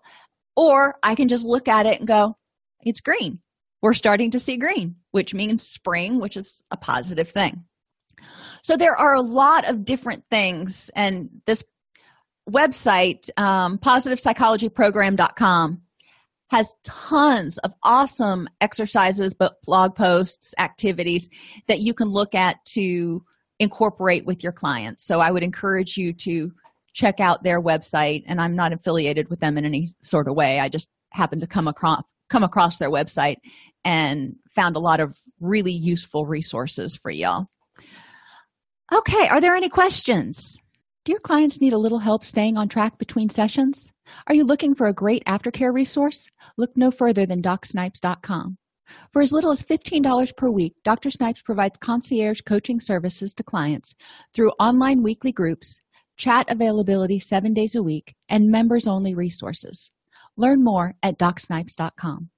[0.57, 2.37] or i can just look at it and go
[2.85, 3.39] it's green.
[3.81, 7.65] We're starting to see green which means spring which is a positive thing.
[8.63, 11.65] So there are a lot of different things and this
[12.49, 15.83] website um, positivepsychologyprogram.com
[16.53, 21.31] has tons of awesome exercises but blog posts activities
[21.67, 23.25] that you can look at to
[23.59, 25.03] incorporate with your clients.
[25.07, 26.53] So i would encourage you to
[26.93, 30.61] check out their website and i'm not affiliated with them in any sort of way.
[30.61, 33.37] I just happened to come across come across their website
[33.83, 37.47] and found a lot of really useful resources for y'all.
[38.93, 40.59] Okay are there any questions
[41.05, 43.93] do your clients need a little help staying on track between sessions
[44.27, 48.57] are you looking for a great aftercare resource look no further than docsnipes.com
[49.13, 51.11] for as little as $15 per week, Dr.
[51.11, 53.95] Snipes provides concierge coaching services to clients
[54.35, 55.81] through online weekly groups,
[56.17, 59.91] chat availability seven days a week, and members only resources.
[60.37, 62.31] Learn more at docsnipes.com.